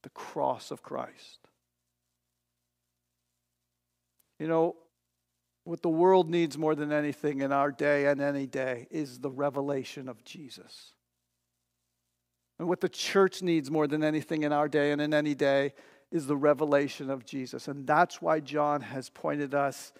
the 0.03 0.09
cross 0.09 0.69
of 0.69 0.83
Christ. 0.83 1.39
You 4.39 4.47
know, 4.47 4.75
what 5.65 5.81
the 5.81 5.89
world 5.89 6.29
needs 6.29 6.57
more 6.57 6.75
than 6.75 6.91
anything 6.91 7.41
in 7.41 7.51
our 7.51 7.71
day 7.71 8.05
and 8.05 8.21
any 8.21 8.45
day 8.45 8.87
is 8.91 9.19
the 9.19 9.31
revelation 9.31 10.07
of 10.07 10.23
Jesus. 10.23 10.93
And 12.59 12.69
what 12.69 12.81
the 12.81 12.87
church 12.87 13.41
needs 13.41 13.69
more 13.69 13.87
than 13.87 14.03
anything 14.03 14.43
in 14.43 14.53
our 14.53 14.69
day 14.69 14.91
and 14.91 15.01
in 15.01 15.13
any 15.13 15.33
day 15.33 15.73
is 16.11 16.27
the 16.27 16.37
revelation 16.37 17.09
of 17.09 17.25
Jesus. 17.25 17.67
And 17.67 17.85
that's 17.85 18.21
why 18.21 18.39
John 18.39 18.81
has 18.81 19.09
pointed 19.09 19.55
us 19.55 19.91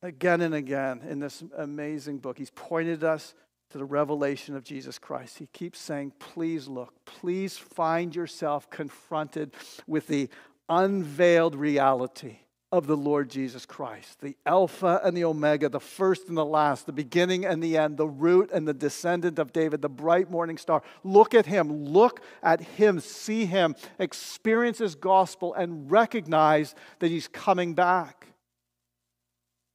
again 0.00 0.42
and 0.42 0.54
again 0.54 1.02
in 1.06 1.18
this 1.18 1.42
amazing 1.56 2.18
book. 2.18 2.38
He's 2.38 2.50
pointed 2.50 3.02
us 3.02 3.34
to 3.70 3.78
the 3.78 3.84
revelation 3.84 4.54
of 4.54 4.62
Jesus 4.62 4.96
Christ. 4.96 5.38
He 5.38 5.48
keeps 5.52 5.80
saying, 5.80 6.12
Please 6.20 6.68
look, 6.68 6.94
please 7.04 7.58
find 7.58 8.14
yourself 8.14 8.70
confronted 8.70 9.54
with 9.88 10.06
the 10.06 10.30
unveiled 10.68 11.56
reality 11.56 12.38
of 12.70 12.86
the 12.86 12.96
Lord 12.96 13.30
Jesus 13.30 13.64
Christ, 13.64 14.20
the 14.20 14.36
Alpha 14.44 15.00
and 15.02 15.16
the 15.16 15.24
Omega, 15.24 15.70
the 15.70 15.80
first 15.80 16.28
and 16.28 16.36
the 16.36 16.44
last, 16.44 16.84
the 16.84 16.92
beginning 16.92 17.46
and 17.46 17.62
the 17.62 17.78
end, 17.78 17.96
the 17.96 18.06
root 18.06 18.50
and 18.52 18.68
the 18.68 18.74
descendant 18.74 19.38
of 19.38 19.54
David, 19.54 19.80
the 19.80 19.88
bright 19.88 20.30
morning 20.30 20.58
star. 20.58 20.82
Look 21.02 21.34
at 21.34 21.46
him, 21.46 21.86
look 21.86 22.20
at 22.42 22.60
him, 22.60 23.00
see 23.00 23.46
him, 23.46 23.74
experience 23.98 24.78
his 24.78 24.94
gospel, 24.94 25.54
and 25.54 25.90
recognize 25.90 26.74
that 26.98 27.08
he's 27.08 27.26
coming 27.28 27.72
back. 27.72 28.26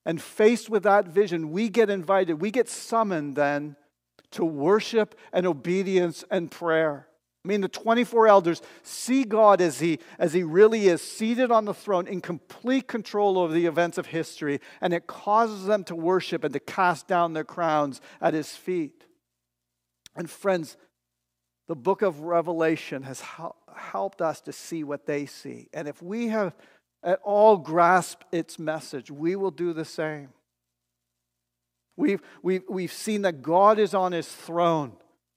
And 0.05 0.21
faced 0.21 0.69
with 0.69 0.83
that 0.83 1.07
vision, 1.07 1.51
we 1.51 1.69
get 1.69 1.89
invited, 1.89 2.41
we 2.41 2.51
get 2.51 2.69
summoned 2.69 3.35
then 3.35 3.75
to 4.31 4.45
worship 4.45 5.15
and 5.31 5.47
obedience 5.47 6.23
and 6.29 6.51
prayer. 6.51 7.07
I 7.43 7.49
mean, 7.49 7.59
the 7.59 7.67
24 7.67 8.27
elders 8.27 8.61
see 8.83 9.25
God 9.25 9.59
as 9.59 9.79
he, 9.79 9.99
as 10.17 10.31
he 10.33 10.43
really 10.43 10.87
is, 10.87 11.01
seated 11.01 11.51
on 11.51 11.65
the 11.65 11.73
throne 11.73 12.07
in 12.07 12.21
complete 12.21 12.87
control 12.87 13.37
over 13.37 13.51
the 13.51 13.65
events 13.65 13.97
of 13.97 14.05
history, 14.05 14.61
and 14.79 14.93
it 14.93 15.07
causes 15.07 15.65
them 15.65 15.83
to 15.85 15.95
worship 15.95 16.45
and 16.45 16.53
to 16.53 16.59
cast 16.61 17.05
down 17.07 17.33
their 17.33 17.43
crowns 17.43 17.99
at 18.21 18.33
his 18.33 18.55
feet. 18.55 19.03
And, 20.15 20.29
friends, 20.29 20.77
the 21.67 21.75
book 21.75 22.01
of 22.01 22.21
Revelation 22.21 23.03
has 23.03 23.21
helped 23.75 24.21
us 24.21 24.39
to 24.41 24.53
see 24.53 24.85
what 24.85 25.05
they 25.05 25.25
see. 25.25 25.67
And 25.73 25.89
if 25.89 26.01
we 26.01 26.27
have 26.27 26.55
at 27.03 27.19
all 27.23 27.57
grasped 27.57 28.23
its 28.31 28.57
message, 28.57 29.11
we 29.11 29.35
will 29.35 29.51
do 29.51 29.73
the 29.73 29.83
same. 29.83 30.29
We've, 31.97 32.21
we've, 32.41 32.63
we've 32.69 32.93
seen 32.93 33.23
that 33.23 33.41
God 33.41 33.79
is 33.79 33.93
on 33.93 34.13
his 34.13 34.29
throne 34.29 34.93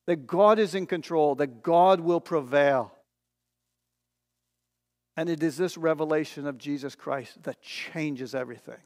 that 0.06 0.26
God 0.26 0.58
is 0.58 0.74
in 0.74 0.86
control, 0.86 1.34
that 1.36 1.62
God 1.62 2.00
will 2.00 2.20
prevail. 2.20 2.92
And 5.16 5.28
it 5.28 5.42
is 5.42 5.56
this 5.56 5.76
revelation 5.76 6.46
of 6.46 6.58
Jesus 6.58 6.94
Christ 6.94 7.42
that 7.44 7.60
changes 7.60 8.34
everything. 8.34 8.78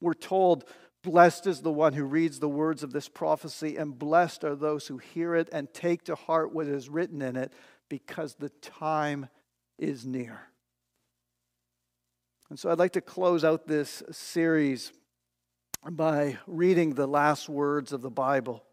We're 0.00 0.14
told, 0.14 0.64
Blessed 1.02 1.46
is 1.46 1.60
the 1.60 1.72
one 1.72 1.92
who 1.92 2.04
reads 2.04 2.38
the 2.38 2.48
words 2.48 2.82
of 2.82 2.92
this 2.92 3.08
prophecy, 3.08 3.76
and 3.76 3.98
blessed 3.98 4.44
are 4.44 4.56
those 4.56 4.86
who 4.86 4.98
hear 4.98 5.34
it 5.34 5.48
and 5.52 5.72
take 5.72 6.04
to 6.04 6.14
heart 6.14 6.52
what 6.52 6.66
is 6.66 6.88
written 6.88 7.22
in 7.22 7.36
it, 7.36 7.52
because 7.88 8.34
the 8.34 8.48
time 8.48 9.28
is 9.78 10.04
near. 10.04 10.40
And 12.50 12.58
so 12.58 12.70
I'd 12.70 12.78
like 12.78 12.92
to 12.92 13.00
close 13.00 13.44
out 13.44 13.66
this 13.66 14.02
series 14.10 14.92
by 15.88 16.38
reading 16.46 16.94
the 16.94 17.06
last 17.06 17.48
words 17.48 17.92
of 17.92 18.02
the 18.02 18.10
Bible 18.10 18.64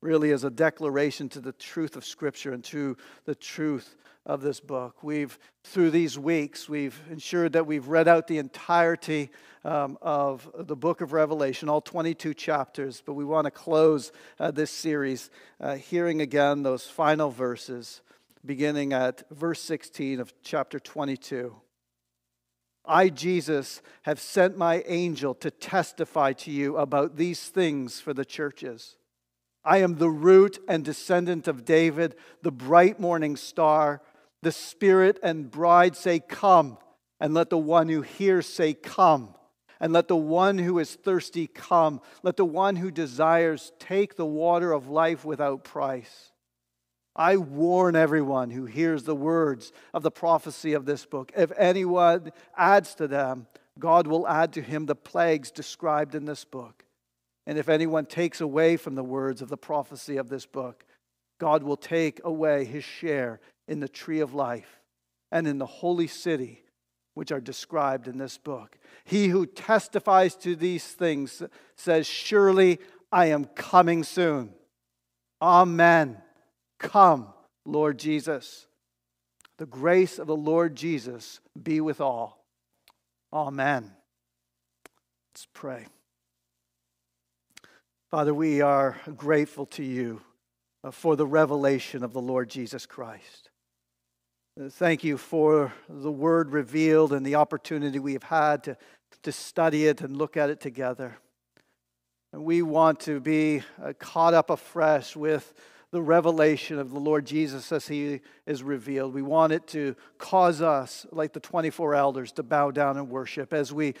really 0.00 0.30
as 0.30 0.44
a 0.44 0.50
declaration 0.50 1.28
to 1.30 1.40
the 1.40 1.52
truth 1.52 1.96
of 1.96 2.04
Scripture 2.04 2.52
and 2.52 2.62
to 2.64 2.96
the 3.24 3.34
truth 3.34 3.96
of 4.24 4.42
this 4.42 4.60
book. 4.60 5.02
We've, 5.02 5.38
through 5.64 5.90
these 5.90 6.18
weeks, 6.18 6.68
we've 6.68 7.00
ensured 7.10 7.54
that 7.54 7.66
we've 7.66 7.88
read 7.88 8.06
out 8.06 8.26
the 8.26 8.38
entirety 8.38 9.30
um, 9.64 9.98
of 10.02 10.48
the 10.54 10.76
book 10.76 11.00
of 11.00 11.12
Revelation, 11.12 11.68
all 11.68 11.80
22 11.80 12.34
chapters, 12.34 13.02
but 13.04 13.14
we 13.14 13.24
want 13.24 13.46
to 13.46 13.50
close 13.50 14.12
uh, 14.38 14.50
this 14.50 14.70
series 14.70 15.30
uh, 15.60 15.76
hearing 15.76 16.20
again 16.20 16.62
those 16.62 16.86
final 16.86 17.30
verses, 17.30 18.02
beginning 18.44 18.92
at 18.92 19.22
verse 19.30 19.60
16 19.62 20.20
of 20.20 20.32
chapter 20.42 20.78
22. 20.78 21.56
I, 22.84 23.08
Jesus, 23.10 23.82
have 24.02 24.20
sent 24.20 24.56
my 24.56 24.82
angel 24.86 25.34
to 25.36 25.50
testify 25.50 26.32
to 26.34 26.50
you 26.50 26.76
about 26.76 27.16
these 27.16 27.48
things 27.48 28.00
for 28.00 28.14
the 28.14 28.24
churches. 28.24 28.96
I 29.68 29.78
am 29.78 29.96
the 29.96 30.08
root 30.08 30.58
and 30.66 30.82
descendant 30.82 31.46
of 31.46 31.66
David, 31.66 32.14
the 32.40 32.50
bright 32.50 32.98
morning 32.98 33.36
star. 33.36 34.00
The 34.40 34.50
Spirit 34.50 35.18
and 35.22 35.50
bride 35.50 35.94
say, 35.94 36.20
Come. 36.20 36.78
And 37.20 37.34
let 37.34 37.50
the 37.50 37.58
one 37.58 37.90
who 37.90 38.00
hears 38.00 38.46
say, 38.46 38.72
Come. 38.72 39.34
And 39.78 39.92
let 39.92 40.08
the 40.08 40.16
one 40.16 40.56
who 40.56 40.78
is 40.78 40.94
thirsty 40.94 41.46
come. 41.46 42.00
Let 42.22 42.38
the 42.38 42.46
one 42.46 42.76
who 42.76 42.90
desires 42.90 43.70
take 43.78 44.16
the 44.16 44.24
water 44.24 44.72
of 44.72 44.88
life 44.88 45.22
without 45.26 45.64
price. 45.64 46.32
I 47.14 47.36
warn 47.36 47.94
everyone 47.94 48.50
who 48.50 48.64
hears 48.64 49.02
the 49.02 49.14
words 49.14 49.70
of 49.92 50.02
the 50.02 50.10
prophecy 50.10 50.72
of 50.72 50.86
this 50.86 51.04
book. 51.04 51.30
If 51.36 51.52
anyone 51.58 52.32
adds 52.56 52.94
to 52.94 53.06
them, 53.06 53.46
God 53.78 54.06
will 54.06 54.26
add 54.26 54.54
to 54.54 54.62
him 54.62 54.86
the 54.86 54.94
plagues 54.94 55.50
described 55.50 56.14
in 56.14 56.24
this 56.24 56.46
book. 56.46 56.84
And 57.48 57.56
if 57.56 57.70
anyone 57.70 58.04
takes 58.04 58.42
away 58.42 58.76
from 58.76 58.94
the 58.94 59.02
words 59.02 59.40
of 59.40 59.48
the 59.48 59.56
prophecy 59.56 60.18
of 60.18 60.28
this 60.28 60.44
book, 60.44 60.84
God 61.40 61.62
will 61.62 61.78
take 61.78 62.20
away 62.22 62.66
his 62.66 62.84
share 62.84 63.40
in 63.66 63.80
the 63.80 63.88
tree 63.88 64.20
of 64.20 64.34
life 64.34 64.82
and 65.32 65.48
in 65.48 65.56
the 65.56 65.64
holy 65.64 66.08
city, 66.08 66.62
which 67.14 67.32
are 67.32 67.40
described 67.40 68.06
in 68.06 68.18
this 68.18 68.36
book. 68.36 68.76
He 69.02 69.28
who 69.28 69.46
testifies 69.46 70.34
to 70.36 70.54
these 70.56 70.84
things 70.84 71.42
says, 71.74 72.06
Surely 72.06 72.80
I 73.10 73.26
am 73.26 73.46
coming 73.46 74.04
soon. 74.04 74.52
Amen. 75.40 76.18
Come, 76.78 77.28
Lord 77.64 77.98
Jesus. 77.98 78.66
The 79.56 79.64
grace 79.64 80.18
of 80.18 80.26
the 80.26 80.36
Lord 80.36 80.76
Jesus 80.76 81.40
be 81.60 81.80
with 81.80 82.02
all. 82.02 82.44
Amen. 83.32 83.92
Let's 85.32 85.48
pray. 85.54 85.86
Father, 88.10 88.32
we 88.32 88.62
are 88.62 88.96
grateful 89.18 89.66
to 89.66 89.84
you 89.84 90.22
uh, 90.82 90.90
for 90.90 91.14
the 91.14 91.26
revelation 91.26 92.02
of 92.02 92.14
the 92.14 92.22
Lord 92.22 92.48
Jesus 92.48 92.86
Christ. 92.86 93.50
Uh, 94.58 94.70
thank 94.70 95.04
you 95.04 95.18
for 95.18 95.74
the 95.90 96.10
word 96.10 96.50
revealed 96.50 97.12
and 97.12 97.26
the 97.26 97.34
opportunity 97.34 97.98
we 97.98 98.14
have 98.14 98.22
had 98.22 98.64
to, 98.64 98.78
to 99.24 99.30
study 99.30 99.84
it 99.84 100.00
and 100.00 100.16
look 100.16 100.38
at 100.38 100.48
it 100.48 100.58
together. 100.58 101.18
And 102.32 102.44
we 102.44 102.62
want 102.62 103.00
to 103.00 103.20
be 103.20 103.60
uh, 103.82 103.92
caught 103.98 104.32
up 104.32 104.48
afresh 104.48 105.14
with 105.14 105.52
the 105.90 106.00
revelation 106.00 106.78
of 106.78 106.90
the 106.90 107.00
Lord 107.00 107.26
Jesus 107.26 107.70
as 107.72 107.88
he 107.88 108.20
is 108.46 108.62
revealed. 108.62 109.12
We 109.12 109.20
want 109.20 109.52
it 109.52 109.66
to 109.68 109.94
cause 110.16 110.62
us, 110.62 111.04
like 111.12 111.34
the 111.34 111.40
24 111.40 111.94
elders, 111.94 112.32
to 112.32 112.42
bow 112.42 112.70
down 112.70 112.96
and 112.96 113.10
worship 113.10 113.52
as 113.52 113.70
we 113.70 113.92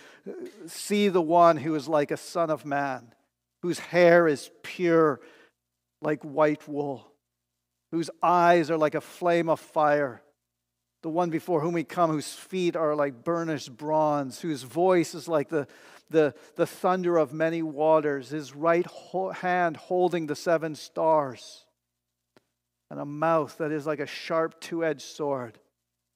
see 0.66 1.08
the 1.10 1.20
one 1.20 1.58
who 1.58 1.74
is 1.74 1.88
like 1.88 2.10
a 2.10 2.16
son 2.16 2.48
of 2.48 2.64
man, 2.64 3.12
whose 3.62 3.78
hair 3.78 4.28
is 4.28 4.50
pure 4.62 5.20
like 6.00 6.22
white 6.22 6.66
wool, 6.68 7.06
whose 7.90 8.10
eyes 8.22 8.70
are 8.70 8.78
like 8.78 8.94
a 8.94 9.00
flame 9.00 9.48
of 9.48 9.60
fire. 9.60 10.22
The 11.02 11.08
one 11.08 11.30
before 11.30 11.60
whom 11.60 11.74
we 11.74 11.84
come, 11.84 12.10
whose 12.10 12.32
feet 12.32 12.74
are 12.74 12.94
like 12.94 13.22
burnished 13.22 13.76
bronze, 13.76 14.40
whose 14.40 14.62
voice 14.62 15.14
is 15.14 15.28
like 15.28 15.48
the 15.48 15.68
the, 16.10 16.34
the 16.56 16.66
thunder 16.66 17.16
of 17.16 17.32
many 17.32 17.62
waters, 17.62 18.30
his 18.30 18.54
right 18.54 18.86
hand 19.34 19.76
holding 19.76 20.26
the 20.26 20.36
seven 20.36 20.74
stars, 20.74 21.66
and 22.90 22.98
a 22.98 23.04
mouth 23.04 23.58
that 23.58 23.72
is 23.72 23.86
like 23.86 24.00
a 24.00 24.06
sharp 24.06 24.60
two 24.60 24.84
edged 24.84 25.02
sword, 25.02 25.58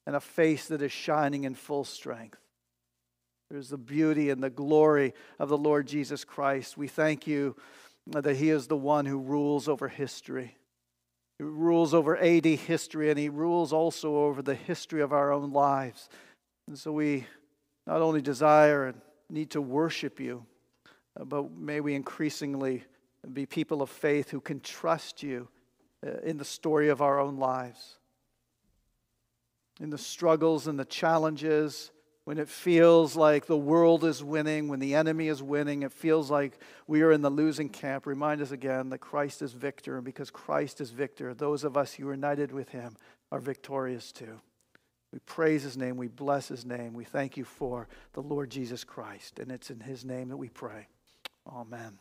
and 0.05 0.15
a 0.15 0.19
face 0.19 0.67
that 0.67 0.81
is 0.81 0.91
shining 0.91 1.43
in 1.43 1.55
full 1.55 1.83
strength. 1.83 2.42
There's 3.53 3.69
the 3.69 3.77
beauty 3.77 4.31
and 4.31 4.41
the 4.41 4.49
glory 4.49 5.13
of 5.37 5.47
the 5.47 5.59
Lord 5.59 5.85
Jesus 5.85 6.25
Christ. 6.25 6.75
We 6.75 6.87
thank 6.87 7.27
you 7.27 7.55
that 8.07 8.35
he 8.35 8.49
is 8.49 8.65
the 8.65 8.75
one 8.75 9.05
who 9.05 9.19
rules 9.19 9.69
over 9.69 9.89
history. 9.89 10.57
He 11.37 11.43
rules 11.43 11.93
over 11.93 12.17
AD 12.17 12.45
history, 12.45 13.11
and 13.11 13.19
he 13.19 13.29
rules 13.29 13.71
also 13.71 14.15
over 14.15 14.41
the 14.41 14.55
history 14.55 15.03
of 15.03 15.13
our 15.13 15.31
own 15.31 15.51
lives. 15.51 16.09
And 16.65 16.79
so 16.79 16.93
we 16.93 17.27
not 17.85 18.01
only 18.01 18.23
desire 18.23 18.87
and 18.87 18.99
need 19.29 19.51
to 19.51 19.61
worship 19.61 20.19
you, 20.19 20.47
uh, 21.15 21.23
but 21.23 21.51
may 21.51 21.79
we 21.79 21.93
increasingly 21.93 22.83
be 23.33 23.45
people 23.45 23.83
of 23.83 23.91
faith 23.91 24.31
who 24.31 24.41
can 24.41 24.61
trust 24.61 25.21
you 25.21 25.47
uh, 26.03 26.21
in 26.23 26.37
the 26.37 26.43
story 26.43 26.89
of 26.89 27.03
our 27.03 27.19
own 27.19 27.37
lives. 27.37 27.99
In 29.79 29.91
the 29.91 29.99
struggles 29.99 30.65
and 30.65 30.79
the 30.79 30.85
challenges, 30.85 31.91
when 32.25 32.37
it 32.37 32.47
feels 32.47 33.15
like 33.15 33.45
the 33.45 33.57
world 33.57 34.03
is 34.03 34.23
winning, 34.23 34.67
when 34.67 34.79
the 34.79 34.95
enemy 34.95 35.27
is 35.27 35.43
winning, 35.43 35.83
it 35.83 35.91
feels 35.91 36.31
like 36.31 36.57
we 36.87 37.01
are 37.01 37.11
in 37.11 37.21
the 37.21 37.29
losing 37.29 37.69
camp. 37.69 38.05
Remind 38.05 38.41
us 38.41 38.51
again 38.51 38.89
that 38.89 38.99
Christ 38.99 39.41
is 39.41 39.53
victor, 39.53 39.95
and 39.95 40.05
because 40.05 40.31
Christ 40.31 40.79
is 40.79 40.91
victor, 40.91 41.33
those 41.33 41.63
of 41.63 41.75
us 41.75 41.93
who 41.93 42.07
are 42.07 42.13
united 42.13 42.51
with 42.51 42.69
him 42.69 42.95
are 43.31 43.39
victorious 43.39 44.11
too. 44.11 44.39
We 45.11 45.19
praise 45.19 45.63
his 45.63 45.77
name. 45.77 45.97
We 45.97 46.07
bless 46.07 46.47
his 46.47 46.65
name. 46.65 46.93
We 46.93 47.03
thank 47.03 47.37
you 47.37 47.43
for 47.43 47.87
the 48.13 48.21
Lord 48.21 48.49
Jesus 48.49 48.83
Christ. 48.83 49.37
And 49.37 49.51
it's 49.51 49.69
in 49.69 49.79
his 49.79 50.03
name 50.03 50.29
that 50.29 50.37
we 50.37 50.49
pray. 50.49 50.87
Amen. 51.47 51.99